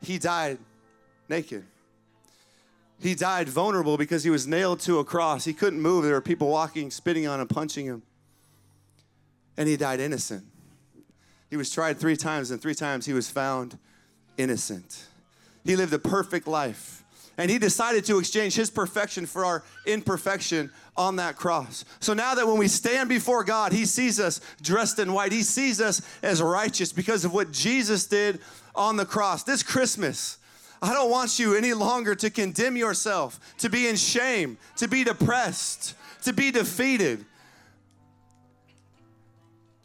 he 0.00 0.18
died 0.18 0.58
naked. 1.28 1.64
He 3.04 3.14
died 3.14 3.50
vulnerable 3.50 3.98
because 3.98 4.24
he 4.24 4.30
was 4.30 4.46
nailed 4.46 4.80
to 4.80 4.98
a 4.98 5.04
cross. 5.04 5.44
He 5.44 5.52
couldn't 5.52 5.78
move. 5.78 6.04
There 6.04 6.14
were 6.14 6.22
people 6.22 6.48
walking, 6.48 6.90
spitting 6.90 7.26
on 7.26 7.38
him, 7.38 7.46
punching 7.46 7.84
him. 7.84 8.02
And 9.58 9.68
he 9.68 9.76
died 9.76 10.00
innocent. 10.00 10.42
He 11.50 11.58
was 11.58 11.70
tried 11.70 11.98
three 11.98 12.16
times, 12.16 12.50
and 12.50 12.62
three 12.62 12.74
times 12.74 13.04
he 13.04 13.12
was 13.12 13.28
found 13.28 13.78
innocent. 14.38 15.04
He 15.66 15.76
lived 15.76 15.92
a 15.92 15.98
perfect 15.98 16.46
life. 16.46 17.04
And 17.36 17.50
he 17.50 17.58
decided 17.58 18.06
to 18.06 18.18
exchange 18.18 18.54
his 18.54 18.70
perfection 18.70 19.26
for 19.26 19.44
our 19.44 19.64
imperfection 19.84 20.70
on 20.96 21.16
that 21.16 21.36
cross. 21.36 21.84
So 22.00 22.14
now 22.14 22.34
that 22.34 22.46
when 22.46 22.56
we 22.56 22.68
stand 22.68 23.10
before 23.10 23.44
God, 23.44 23.74
he 23.74 23.84
sees 23.84 24.18
us 24.18 24.40
dressed 24.62 24.98
in 24.98 25.12
white, 25.12 25.30
he 25.30 25.42
sees 25.42 25.78
us 25.78 26.00
as 26.22 26.40
righteous 26.40 26.90
because 26.90 27.26
of 27.26 27.34
what 27.34 27.52
Jesus 27.52 28.06
did 28.06 28.40
on 28.74 28.96
the 28.96 29.04
cross. 29.04 29.42
This 29.42 29.62
Christmas, 29.62 30.38
I 30.84 30.92
don't 30.92 31.10
want 31.10 31.38
you 31.38 31.54
any 31.54 31.72
longer 31.72 32.14
to 32.16 32.28
condemn 32.28 32.76
yourself, 32.76 33.40
to 33.58 33.70
be 33.70 33.88
in 33.88 33.96
shame, 33.96 34.58
to 34.76 34.86
be 34.86 35.02
depressed, 35.02 35.94
to 36.24 36.32
be 36.34 36.50
defeated, 36.50 37.24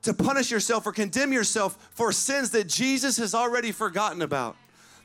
to 0.02 0.14
punish 0.14 0.52
yourself 0.52 0.86
or 0.86 0.92
condemn 0.92 1.32
yourself 1.32 1.90
for 1.92 2.12
sins 2.12 2.52
that 2.52 2.68
Jesus 2.68 3.16
has 3.18 3.34
already 3.34 3.72
forgotten 3.72 4.22
about. 4.22 4.58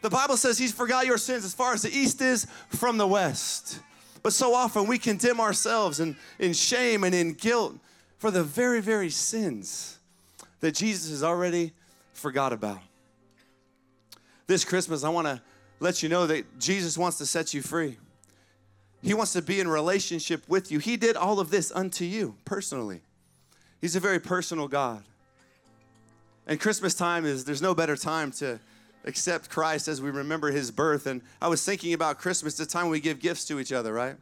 The 0.02 0.10
Bible 0.10 0.36
says 0.36 0.58
He's 0.58 0.72
forgot 0.72 1.06
your 1.06 1.16
sins 1.16 1.44
as 1.44 1.54
far 1.54 1.74
as 1.74 1.82
the 1.82 1.96
east 1.96 2.20
is 2.20 2.46
from 2.70 2.98
the 2.98 3.06
west. 3.06 3.78
But 4.24 4.32
so 4.32 4.52
often 4.52 4.88
we 4.88 4.98
condemn 4.98 5.38
ourselves 5.38 6.00
in, 6.00 6.16
in 6.40 6.54
shame 6.54 7.04
and 7.04 7.14
in 7.14 7.34
guilt 7.34 7.76
for 8.18 8.32
the 8.32 8.42
very, 8.42 8.80
very 8.80 9.10
sins 9.10 9.98
that 10.58 10.74
Jesus 10.74 11.10
has 11.10 11.22
already 11.22 11.72
forgot 12.14 12.52
about. 12.52 12.80
This 14.46 14.64
Christmas, 14.64 15.04
I 15.04 15.08
want 15.10 15.26
to 15.26 15.40
let 15.80 16.02
you 16.02 16.08
know 16.08 16.26
that 16.26 16.58
Jesus 16.58 16.96
wants 16.96 17.18
to 17.18 17.26
set 17.26 17.54
you 17.54 17.62
free. 17.62 17.98
He 19.02 19.12
wants 19.12 19.32
to 19.34 19.42
be 19.42 19.60
in 19.60 19.68
relationship 19.68 20.48
with 20.48 20.72
you. 20.72 20.78
He 20.78 20.96
did 20.96 21.16
all 21.16 21.38
of 21.38 21.50
this 21.50 21.70
unto 21.72 22.04
you 22.04 22.36
personally. 22.44 23.02
He's 23.80 23.96
a 23.96 24.00
very 24.00 24.18
personal 24.18 24.66
God. 24.66 25.02
And 26.46 26.58
Christmas 26.58 26.94
time 26.94 27.26
is, 27.26 27.44
there's 27.44 27.62
no 27.62 27.74
better 27.74 27.96
time 27.96 28.30
to 28.32 28.58
accept 29.04 29.50
Christ 29.50 29.88
as 29.88 30.00
we 30.00 30.10
remember 30.10 30.50
his 30.50 30.70
birth. 30.70 31.06
And 31.06 31.20
I 31.40 31.48
was 31.48 31.64
thinking 31.64 31.92
about 31.92 32.18
Christmas, 32.18 32.56
the 32.56 32.66
time 32.66 32.88
we 32.88 33.00
give 33.00 33.20
gifts 33.20 33.44
to 33.46 33.60
each 33.60 33.72
other, 33.72 33.92
right? 33.92 34.16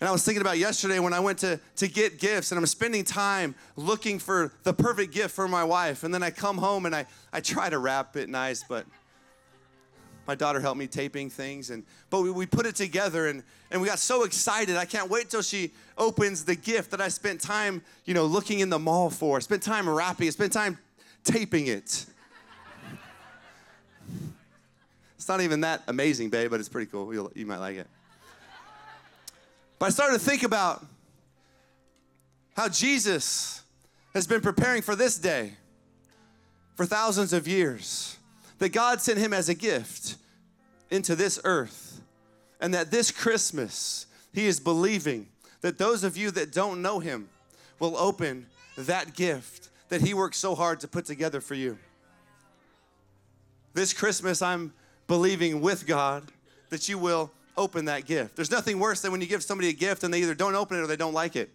And 0.00 0.08
I 0.08 0.12
was 0.12 0.22
thinking 0.22 0.42
about 0.42 0.58
yesterday 0.58 0.98
when 0.98 1.14
I 1.14 1.20
went 1.20 1.38
to, 1.38 1.58
to 1.76 1.88
get 1.88 2.18
gifts, 2.18 2.52
and 2.52 2.58
I'm 2.58 2.66
spending 2.66 3.04
time 3.04 3.54
looking 3.76 4.18
for 4.18 4.52
the 4.64 4.74
perfect 4.74 5.14
gift 5.14 5.34
for 5.34 5.48
my 5.48 5.64
wife. 5.64 6.04
And 6.04 6.12
then 6.12 6.22
I 6.22 6.30
come 6.30 6.58
home 6.58 6.84
and 6.84 6.94
I, 6.94 7.06
I 7.32 7.40
try 7.40 7.70
to 7.70 7.78
wrap 7.78 8.16
it 8.16 8.28
nice, 8.28 8.64
but 8.68 8.84
my 10.26 10.34
daughter 10.34 10.60
helped 10.60 10.78
me 10.78 10.86
taping 10.86 11.30
things 11.30 11.70
and 11.70 11.84
but 12.10 12.22
we, 12.22 12.30
we 12.30 12.46
put 12.46 12.66
it 12.66 12.74
together 12.74 13.28
and 13.28 13.42
and 13.70 13.80
we 13.80 13.88
got 13.88 13.98
so 13.98 14.24
excited. 14.24 14.76
I 14.76 14.84
can't 14.84 15.10
wait 15.10 15.30
till 15.30 15.42
she 15.42 15.72
opens 15.98 16.44
the 16.44 16.54
gift 16.54 16.90
that 16.90 17.00
i 17.00 17.08
spent 17.08 17.40
time 17.40 17.82
you 18.04 18.14
know 18.14 18.24
looking 18.24 18.60
in 18.60 18.70
the 18.70 18.78
mall 18.78 19.10
for. 19.10 19.40
Spent 19.40 19.62
time 19.62 19.88
wrapping 19.88 20.28
it 20.28 20.32
spent 20.32 20.52
time 20.52 20.78
taping 21.24 21.66
it. 21.66 22.06
It's 25.16 25.28
not 25.28 25.40
even 25.40 25.60
that 25.62 25.82
amazing 25.88 26.30
babe 26.30 26.50
but 26.50 26.60
it's 26.60 26.68
pretty 26.68 26.90
cool. 26.90 27.12
You'll, 27.12 27.32
you 27.34 27.46
might 27.46 27.58
like 27.58 27.76
it. 27.76 27.86
But 29.78 29.86
i 29.86 29.88
started 29.90 30.18
to 30.18 30.24
think 30.24 30.42
about 30.42 30.84
how 32.56 32.68
jesus 32.68 33.62
has 34.14 34.26
been 34.26 34.40
preparing 34.40 34.80
for 34.80 34.94
this 34.94 35.18
day 35.18 35.54
for 36.76 36.86
thousands 36.86 37.32
of 37.32 37.46
years 37.48 38.16
that 38.58 38.70
God 38.70 39.00
sent 39.00 39.18
him 39.18 39.32
as 39.32 39.48
a 39.48 39.54
gift 39.54 40.16
into 40.90 41.14
this 41.16 41.40
earth. 41.44 42.00
And 42.60 42.72
that 42.72 42.90
this 42.90 43.10
Christmas, 43.10 44.06
he 44.32 44.46
is 44.46 44.60
believing 44.60 45.28
that 45.60 45.78
those 45.78 46.04
of 46.04 46.16
you 46.16 46.30
that 46.32 46.52
don't 46.52 46.82
know 46.82 46.98
him 46.98 47.28
will 47.78 47.96
open 47.96 48.46
that 48.76 49.14
gift 49.14 49.70
that 49.88 50.00
he 50.00 50.14
worked 50.14 50.34
so 50.34 50.54
hard 50.54 50.80
to 50.80 50.88
put 50.88 51.04
together 51.04 51.40
for 51.40 51.54
you. 51.54 51.78
This 53.74 53.92
Christmas, 53.92 54.40
I'm 54.40 54.72
believing 55.06 55.60
with 55.60 55.86
God 55.86 56.24
that 56.70 56.88
you 56.88 56.96
will 56.96 57.30
open 57.56 57.84
that 57.84 58.06
gift. 58.06 58.36
There's 58.36 58.50
nothing 58.50 58.78
worse 58.78 59.02
than 59.02 59.12
when 59.12 59.20
you 59.20 59.26
give 59.26 59.42
somebody 59.42 59.68
a 59.68 59.72
gift 59.72 60.04
and 60.04 60.12
they 60.12 60.22
either 60.22 60.34
don't 60.34 60.54
open 60.54 60.78
it 60.78 60.80
or 60.80 60.86
they 60.86 60.96
don't 60.96 61.12
like 61.12 61.36
it. 61.36 61.50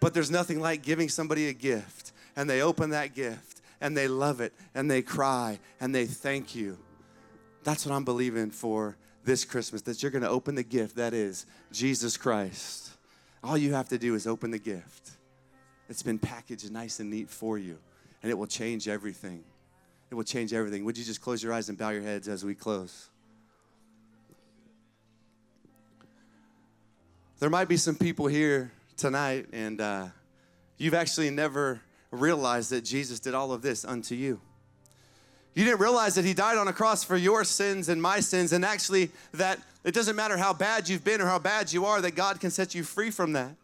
But 0.00 0.14
there's 0.14 0.30
nothing 0.30 0.60
like 0.60 0.82
giving 0.82 1.08
somebody 1.08 1.48
a 1.48 1.52
gift 1.52 2.12
and 2.36 2.48
they 2.48 2.62
open 2.62 2.90
that 2.90 3.14
gift 3.14 3.53
and 3.84 3.94
they 3.94 4.08
love 4.08 4.40
it 4.40 4.54
and 4.74 4.90
they 4.90 5.02
cry 5.02 5.60
and 5.78 5.94
they 5.94 6.06
thank 6.06 6.54
you. 6.54 6.78
That's 7.64 7.84
what 7.84 7.94
I'm 7.94 8.04
believing 8.04 8.50
for 8.50 8.96
this 9.24 9.44
Christmas 9.44 9.82
that 9.82 10.02
you're 10.02 10.10
going 10.10 10.22
to 10.22 10.28
open 10.30 10.54
the 10.54 10.62
gift 10.62 10.96
that 10.96 11.12
is 11.12 11.44
Jesus 11.70 12.16
Christ. 12.16 12.90
All 13.42 13.58
you 13.58 13.74
have 13.74 13.90
to 13.90 13.98
do 13.98 14.14
is 14.14 14.26
open 14.26 14.50
the 14.50 14.58
gift. 14.58 15.10
It's 15.90 16.02
been 16.02 16.18
packaged 16.18 16.72
nice 16.72 16.98
and 16.98 17.10
neat 17.10 17.28
for 17.28 17.58
you, 17.58 17.76
and 18.22 18.32
it 18.32 18.34
will 18.34 18.46
change 18.46 18.88
everything. 18.88 19.44
It 20.10 20.14
will 20.14 20.24
change 20.24 20.54
everything. 20.54 20.86
Would 20.86 20.96
you 20.96 21.04
just 21.04 21.20
close 21.20 21.42
your 21.42 21.52
eyes 21.52 21.68
and 21.68 21.76
bow 21.76 21.90
your 21.90 22.02
heads 22.02 22.26
as 22.26 22.42
we 22.42 22.54
close? 22.54 23.10
There 27.38 27.50
might 27.50 27.68
be 27.68 27.76
some 27.76 27.96
people 27.96 28.28
here 28.28 28.72
tonight, 28.96 29.48
and 29.52 29.78
uh, 29.78 30.06
you've 30.78 30.94
actually 30.94 31.28
never 31.28 31.82
realize 32.20 32.68
that 32.70 32.82
Jesus 32.82 33.20
did 33.20 33.34
all 33.34 33.52
of 33.52 33.62
this 33.62 33.84
unto 33.84 34.14
you. 34.14 34.40
You 35.54 35.64
didn't 35.64 35.80
realize 35.80 36.16
that 36.16 36.24
He 36.24 36.34
died 36.34 36.58
on 36.58 36.68
a 36.68 36.72
cross 36.72 37.04
for 37.04 37.16
your 37.16 37.44
sins 37.44 37.88
and 37.88 38.02
my 38.02 38.20
sins, 38.20 38.52
and 38.52 38.64
actually, 38.64 39.10
that 39.32 39.60
it 39.84 39.94
doesn't 39.94 40.16
matter 40.16 40.36
how 40.36 40.52
bad 40.52 40.88
you've 40.88 41.04
been 41.04 41.20
or 41.20 41.26
how 41.26 41.38
bad 41.38 41.72
you 41.72 41.84
are, 41.84 42.00
that 42.00 42.16
God 42.16 42.40
can 42.40 42.50
set 42.50 42.74
you 42.74 42.82
free 42.82 43.10
from 43.10 43.32
that. 43.34 43.54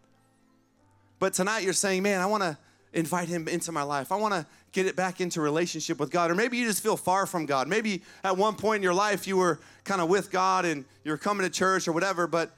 But 1.18 1.34
tonight 1.34 1.64
you're 1.64 1.72
saying, 1.72 2.02
Man, 2.02 2.20
I 2.20 2.26
want 2.26 2.42
to 2.42 2.56
invite 2.92 3.28
Him 3.28 3.48
into 3.48 3.72
my 3.72 3.82
life. 3.82 4.12
I 4.12 4.16
want 4.16 4.34
to 4.34 4.46
get 4.72 4.86
it 4.86 4.94
back 4.94 5.20
into 5.20 5.40
relationship 5.40 5.98
with 5.98 6.10
God. 6.10 6.30
Or 6.30 6.34
maybe 6.34 6.56
you 6.56 6.66
just 6.66 6.82
feel 6.82 6.96
far 6.96 7.26
from 7.26 7.46
God. 7.46 7.68
Maybe 7.68 8.02
at 8.22 8.36
one 8.36 8.54
point 8.54 8.76
in 8.76 8.82
your 8.82 8.94
life 8.94 9.26
you 9.26 9.36
were 9.36 9.58
kind 9.84 10.00
of 10.00 10.08
with 10.08 10.30
God 10.30 10.64
and 10.64 10.84
you're 11.04 11.16
coming 11.16 11.44
to 11.44 11.50
church 11.50 11.88
or 11.88 11.92
whatever, 11.92 12.26
but 12.26 12.50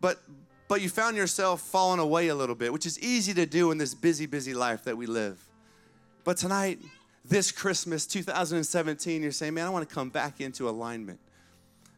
but 0.00 0.20
but 0.68 0.80
you 0.80 0.88
found 0.88 1.16
yourself 1.16 1.60
falling 1.60 2.00
away 2.00 2.28
a 2.28 2.34
little 2.34 2.54
bit, 2.54 2.72
which 2.72 2.86
is 2.86 2.98
easy 3.00 3.32
to 3.34 3.46
do 3.46 3.70
in 3.70 3.78
this 3.78 3.94
busy, 3.94 4.26
busy 4.26 4.54
life 4.54 4.84
that 4.84 4.96
we 4.96 5.06
live. 5.06 5.38
But 6.24 6.36
tonight, 6.36 6.80
this 7.24 7.52
Christmas 7.52 8.06
2017, 8.06 9.22
you're 9.22 9.32
saying, 9.32 9.54
man, 9.54 9.66
I 9.66 9.70
want 9.70 9.88
to 9.88 9.94
come 9.94 10.10
back 10.10 10.40
into 10.40 10.68
alignment 10.68 11.20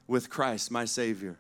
with 0.07 0.31
Christ, 0.31 0.71
my 0.71 0.85
Savior. 0.85 1.37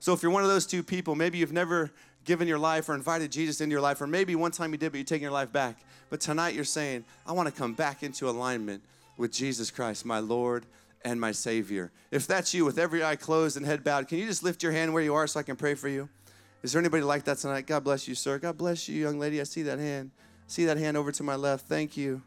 So 0.00 0.12
if 0.12 0.22
you're 0.22 0.32
one 0.32 0.42
of 0.42 0.48
those 0.48 0.66
two 0.66 0.82
people, 0.82 1.14
maybe 1.14 1.38
you've 1.38 1.52
never 1.52 1.90
given 2.24 2.48
your 2.48 2.58
life 2.58 2.88
or 2.88 2.94
invited 2.94 3.32
Jesus 3.32 3.60
into 3.60 3.72
your 3.72 3.80
life, 3.80 4.00
or 4.00 4.06
maybe 4.06 4.34
one 4.34 4.50
time 4.50 4.72
you 4.72 4.78
did, 4.78 4.92
but 4.92 4.98
you're 4.98 5.04
taking 5.04 5.22
your 5.22 5.32
life 5.32 5.52
back. 5.52 5.78
But 6.08 6.20
tonight 6.20 6.54
you're 6.54 6.64
saying, 6.64 7.04
I 7.26 7.32
want 7.32 7.48
to 7.48 7.54
come 7.54 7.74
back 7.74 8.02
into 8.02 8.28
alignment 8.28 8.82
with 9.16 9.32
Jesus 9.32 9.70
Christ, 9.70 10.04
my 10.04 10.18
Lord 10.18 10.66
and 11.04 11.20
my 11.20 11.32
Savior. 11.32 11.92
If 12.10 12.26
that's 12.26 12.52
you, 12.52 12.64
with 12.64 12.78
every 12.78 13.04
eye 13.04 13.16
closed 13.16 13.56
and 13.56 13.64
head 13.64 13.84
bowed, 13.84 14.08
can 14.08 14.18
you 14.18 14.26
just 14.26 14.42
lift 14.42 14.62
your 14.62 14.72
hand 14.72 14.92
where 14.92 15.02
you 15.02 15.14
are 15.14 15.26
so 15.26 15.40
I 15.40 15.42
can 15.42 15.56
pray 15.56 15.74
for 15.74 15.88
you? 15.88 16.08
Is 16.62 16.72
there 16.72 16.80
anybody 16.80 17.02
like 17.02 17.24
that 17.24 17.38
tonight? 17.38 17.66
God 17.66 17.84
bless 17.84 18.06
you, 18.06 18.14
sir. 18.14 18.38
God 18.38 18.58
bless 18.58 18.88
you, 18.88 19.00
young 19.00 19.18
lady. 19.18 19.40
I 19.40 19.44
see 19.44 19.62
that 19.62 19.78
hand. 19.78 20.10
See 20.46 20.66
that 20.66 20.76
hand 20.76 20.96
over 20.96 21.10
to 21.12 21.22
my 21.22 21.36
left. 21.36 21.66
Thank 21.66 21.96
you. 21.96 22.22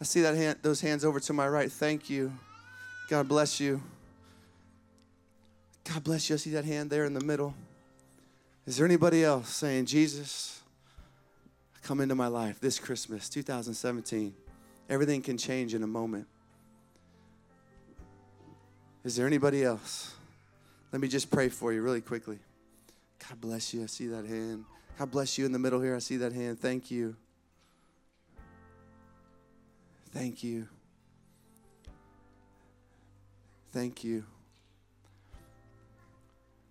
I 0.00 0.04
see 0.04 0.22
that 0.22 0.34
hand, 0.34 0.58
those 0.62 0.80
hands 0.80 1.04
over 1.04 1.20
to 1.20 1.32
my 1.32 1.46
right. 1.46 1.70
Thank 1.70 2.08
you. 2.08 2.32
God 3.08 3.28
bless 3.28 3.60
you. 3.60 3.82
God 5.84 6.02
bless 6.02 6.30
you. 6.30 6.34
I 6.34 6.38
see 6.38 6.50
that 6.50 6.64
hand 6.64 6.88
there 6.88 7.04
in 7.04 7.14
the 7.14 7.24
middle. 7.24 7.54
Is 8.66 8.76
there 8.76 8.86
anybody 8.86 9.24
else 9.24 9.48
saying, 9.48 9.86
Jesus, 9.86 10.62
come 11.82 12.00
into 12.00 12.14
my 12.14 12.28
life 12.28 12.60
this 12.60 12.78
Christmas, 12.78 13.28
2017? 13.28 14.34
Everything 14.88 15.20
can 15.20 15.36
change 15.36 15.74
in 15.74 15.82
a 15.82 15.86
moment. 15.86 16.26
Is 19.04 19.16
there 19.16 19.26
anybody 19.26 19.64
else? 19.64 20.14
Let 20.92 21.00
me 21.00 21.08
just 21.08 21.30
pray 21.30 21.48
for 21.48 21.72
you 21.72 21.82
really 21.82 22.00
quickly. 22.00 22.38
God 23.28 23.40
bless 23.40 23.72
you. 23.72 23.82
I 23.82 23.86
see 23.86 24.06
that 24.08 24.26
hand. 24.26 24.64
God 24.98 25.10
bless 25.10 25.38
you 25.38 25.46
in 25.46 25.52
the 25.52 25.58
middle 25.58 25.80
here. 25.80 25.94
I 25.94 26.00
see 26.00 26.16
that 26.18 26.32
hand. 26.32 26.60
Thank 26.60 26.90
you. 26.90 27.16
Thank 30.10 30.42
you. 30.44 30.68
Thank 33.72 34.04
you. 34.04 34.24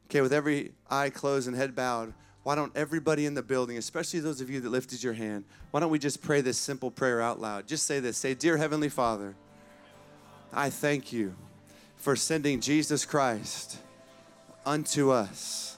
Okay, 0.05 0.21
with 0.21 0.33
every 0.33 0.73
eye 0.89 1.09
closed 1.09 1.47
and 1.47 1.55
head 1.55 1.75
bowed, 1.75 2.13
why 2.43 2.55
don't 2.55 2.75
everybody 2.75 3.25
in 3.25 3.33
the 3.33 3.41
building, 3.41 3.77
especially 3.77 4.19
those 4.19 4.41
of 4.41 4.49
you 4.49 4.59
that 4.59 4.69
lifted 4.69 5.03
your 5.03 5.13
hand, 5.13 5.45
why 5.71 5.79
don't 5.79 5.89
we 5.89 5.99
just 5.99 6.21
pray 6.21 6.41
this 6.41 6.57
simple 6.57 6.91
prayer 6.91 7.21
out 7.21 7.39
loud? 7.39 7.67
Just 7.67 7.85
say 7.85 7.99
this 7.99 8.17
Say, 8.17 8.33
Dear 8.33 8.57
Heavenly 8.57 8.89
Father, 8.89 9.35
I 10.53 10.69
thank 10.69 11.13
you 11.13 11.33
for 11.95 12.15
sending 12.15 12.59
Jesus 12.59 13.05
Christ 13.05 13.77
unto 14.65 15.11
us 15.11 15.70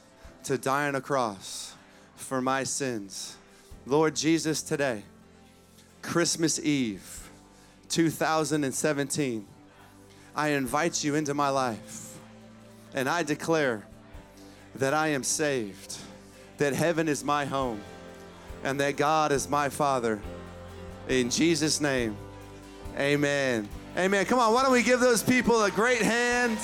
to 0.44 0.58
die 0.58 0.88
on 0.88 0.96
a 0.96 1.02
cross 1.02 1.76
for 2.16 2.42
my 2.42 2.64
sins. 2.64 3.38
Lord 3.86 4.16
Jesus, 4.16 4.62
today, 4.62 5.04
Christmas 6.02 6.60
Eve, 6.60 7.30
2017, 7.90 9.46
I 10.36 10.50
invite 10.50 11.04
you 11.04 11.16
into 11.16 11.34
my 11.34 11.50
life 11.50 12.18
and 12.94 13.08
I 13.08 13.24
declare 13.24 13.84
that 14.76 14.94
I 14.94 15.10
am 15.10 15.24
saved, 15.24 15.98
that 16.58 16.74
heaven 16.74 17.08
is 17.08 17.24
my 17.24 17.46
home, 17.46 17.82
and 18.64 18.80
that 18.80 18.98
God 18.98 19.32
is 19.32 19.50
my 19.50 19.70
Father. 19.70 20.22
In 21.08 21.30
Jesus' 21.30 21.80
name, 21.80 22.18
amen. 22.98 23.70
Amen. 23.96 24.26
Come 24.26 24.40
on, 24.40 24.54
why 24.54 24.64
don't 24.64 24.72
we 24.72 24.82
give 24.82 25.00
those 25.00 25.22
people 25.22 25.64
a 25.64 25.72
great 25.72 26.02
hand? 26.02 26.58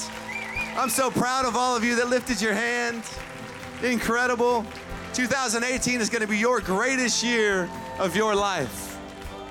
I'm 0.76 0.89
so 0.89 1.12
proud 1.12 1.46
of 1.46 1.56
all 1.56 1.76
of 1.76 1.84
you 1.84 1.96
that 1.98 2.10
lifted 2.10 2.42
your 2.42 2.54
hand. 2.54 3.04
Incredible. 3.84 4.65
2018 5.13 6.02
is 6.02 6.10
going 6.10 6.22
to 6.22 6.28
be 6.28 6.38
your 6.38 6.60
greatest 6.60 7.24
year 7.24 7.70
of 7.98 8.13
your 8.13 8.36
life. 8.36 8.98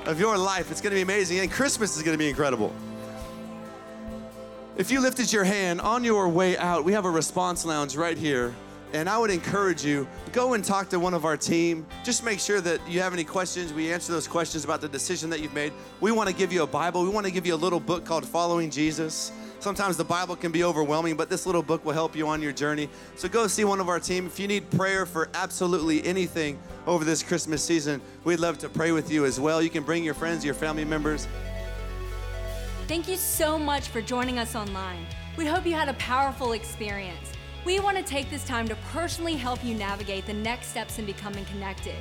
Of 0.04 0.20
your 0.20 0.36
life. 0.36 0.70
It's 0.70 0.82
going 0.82 0.90
to 0.90 0.96
be 0.96 1.02
amazing. 1.02 1.38
And 1.38 1.50
Christmas 1.50 1.96
is 1.96 2.02
going 2.02 2.14
to 2.14 2.18
be 2.18 2.28
incredible. 2.28 2.74
If 4.76 4.90
you 4.90 5.00
lifted 5.00 5.32
your 5.32 5.44
hand 5.44 5.80
on 5.80 6.04
your 6.04 6.28
way 6.28 6.58
out, 6.58 6.84
we 6.84 6.92
have 6.92 7.06
a 7.06 7.10
response 7.10 7.64
lounge 7.64 7.96
right 7.96 8.18
here. 8.18 8.54
And 8.92 9.08
I 9.08 9.18
would 9.18 9.30
encourage 9.30 9.84
you, 9.84 10.06
go 10.32 10.52
and 10.52 10.64
talk 10.64 10.90
to 10.90 11.00
one 11.00 11.14
of 11.14 11.24
our 11.24 11.36
team. 11.36 11.86
Just 12.04 12.22
make 12.22 12.38
sure 12.38 12.60
that 12.60 12.80
you 12.88 13.00
have 13.00 13.12
any 13.12 13.24
questions. 13.24 13.72
We 13.72 13.92
answer 13.92 14.12
those 14.12 14.28
questions 14.28 14.64
about 14.64 14.80
the 14.80 14.88
decision 14.88 15.30
that 15.30 15.40
you've 15.40 15.54
made. 15.54 15.72
We 16.00 16.12
want 16.12 16.28
to 16.28 16.34
give 16.34 16.52
you 16.52 16.62
a 16.62 16.66
Bible. 16.66 17.02
We 17.02 17.08
want 17.08 17.26
to 17.26 17.32
give 17.32 17.46
you 17.46 17.54
a 17.54 17.56
little 17.56 17.80
book 17.80 18.04
called 18.04 18.26
Following 18.26 18.70
Jesus. 18.70 19.32
Sometimes 19.60 19.96
the 19.96 20.04
Bible 20.04 20.36
can 20.36 20.52
be 20.52 20.62
overwhelming, 20.62 21.16
but 21.16 21.28
this 21.28 21.44
little 21.44 21.62
book 21.62 21.84
will 21.84 21.92
help 21.92 22.14
you 22.14 22.28
on 22.28 22.40
your 22.40 22.52
journey. 22.52 22.88
So 23.16 23.28
go 23.28 23.48
see 23.48 23.64
one 23.64 23.80
of 23.80 23.88
our 23.88 23.98
team. 23.98 24.26
If 24.26 24.38
you 24.38 24.46
need 24.46 24.70
prayer 24.70 25.04
for 25.04 25.28
absolutely 25.34 26.04
anything 26.04 26.58
over 26.86 27.04
this 27.04 27.24
Christmas 27.24 27.62
season, 27.62 28.00
we'd 28.22 28.38
love 28.38 28.58
to 28.58 28.68
pray 28.68 28.92
with 28.92 29.10
you 29.10 29.24
as 29.24 29.40
well. 29.40 29.60
You 29.60 29.70
can 29.70 29.82
bring 29.82 30.04
your 30.04 30.14
friends, 30.14 30.44
your 30.44 30.54
family 30.54 30.84
members. 30.84 31.26
Thank 32.86 33.08
you 33.08 33.16
so 33.16 33.58
much 33.58 33.88
for 33.88 34.00
joining 34.00 34.38
us 34.38 34.54
online. 34.54 35.04
We 35.36 35.44
hope 35.44 35.66
you 35.66 35.74
had 35.74 35.88
a 35.88 35.94
powerful 35.94 36.52
experience. 36.52 37.32
We 37.64 37.80
want 37.80 37.96
to 37.96 38.02
take 38.04 38.30
this 38.30 38.44
time 38.44 38.68
to 38.68 38.76
personally 38.92 39.34
help 39.34 39.64
you 39.64 39.74
navigate 39.74 40.24
the 40.24 40.32
next 40.32 40.68
steps 40.68 40.98
in 40.98 41.04
becoming 41.04 41.44
connected. 41.46 41.96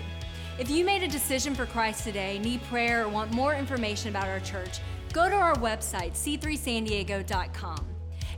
If 0.60 0.70
you 0.70 0.86
made 0.86 1.04
a 1.04 1.08
decision 1.08 1.54
for 1.56 1.66
Christ 1.66 2.04
today, 2.04 2.40
need 2.40 2.64
prayer, 2.64 3.06
or 3.06 3.10
want 3.10 3.32
more 3.32 3.56
information 3.56 4.10
about 4.10 4.28
our 4.28 4.40
church, 4.40 4.80
go 5.14 5.30
to 5.30 5.36
our 5.36 5.56
website, 5.56 6.14
c3sandiego.com. 6.14 7.88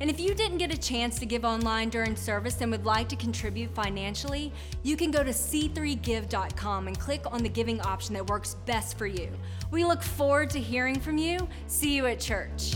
And 0.02 0.10
if 0.10 0.20
you 0.20 0.34
didn't 0.34 0.60
get 0.60 0.74
a 0.74 0.78
chance 0.78 1.20
to 1.20 1.26
give 1.26 1.44
online 1.44 1.90
during 1.90 2.16
service 2.16 2.62
and 2.62 2.72
would 2.72 2.86
like 2.86 3.10
to 3.10 3.18
contribute 3.18 3.70
financially, 3.76 4.54
you 4.82 4.96
can 4.96 5.12
go 5.12 5.24
to 5.24 5.32
c3give.com 5.32 6.88
and 6.88 6.98
click 6.98 7.22
on 7.32 7.44
the 7.44 7.50
giving 7.50 7.82
option 7.82 8.14
that 8.14 8.28
works 8.28 8.56
best 8.66 8.98
for 8.98 9.08
you. 9.08 9.30
We 9.72 9.84
look 9.84 10.02
forward 10.02 10.50
to 10.52 10.60
hearing 10.60 11.00
from 11.00 11.18
you. 11.18 11.48
See 11.68 11.96
you 11.96 12.06
at 12.06 12.20
church. 12.20 12.76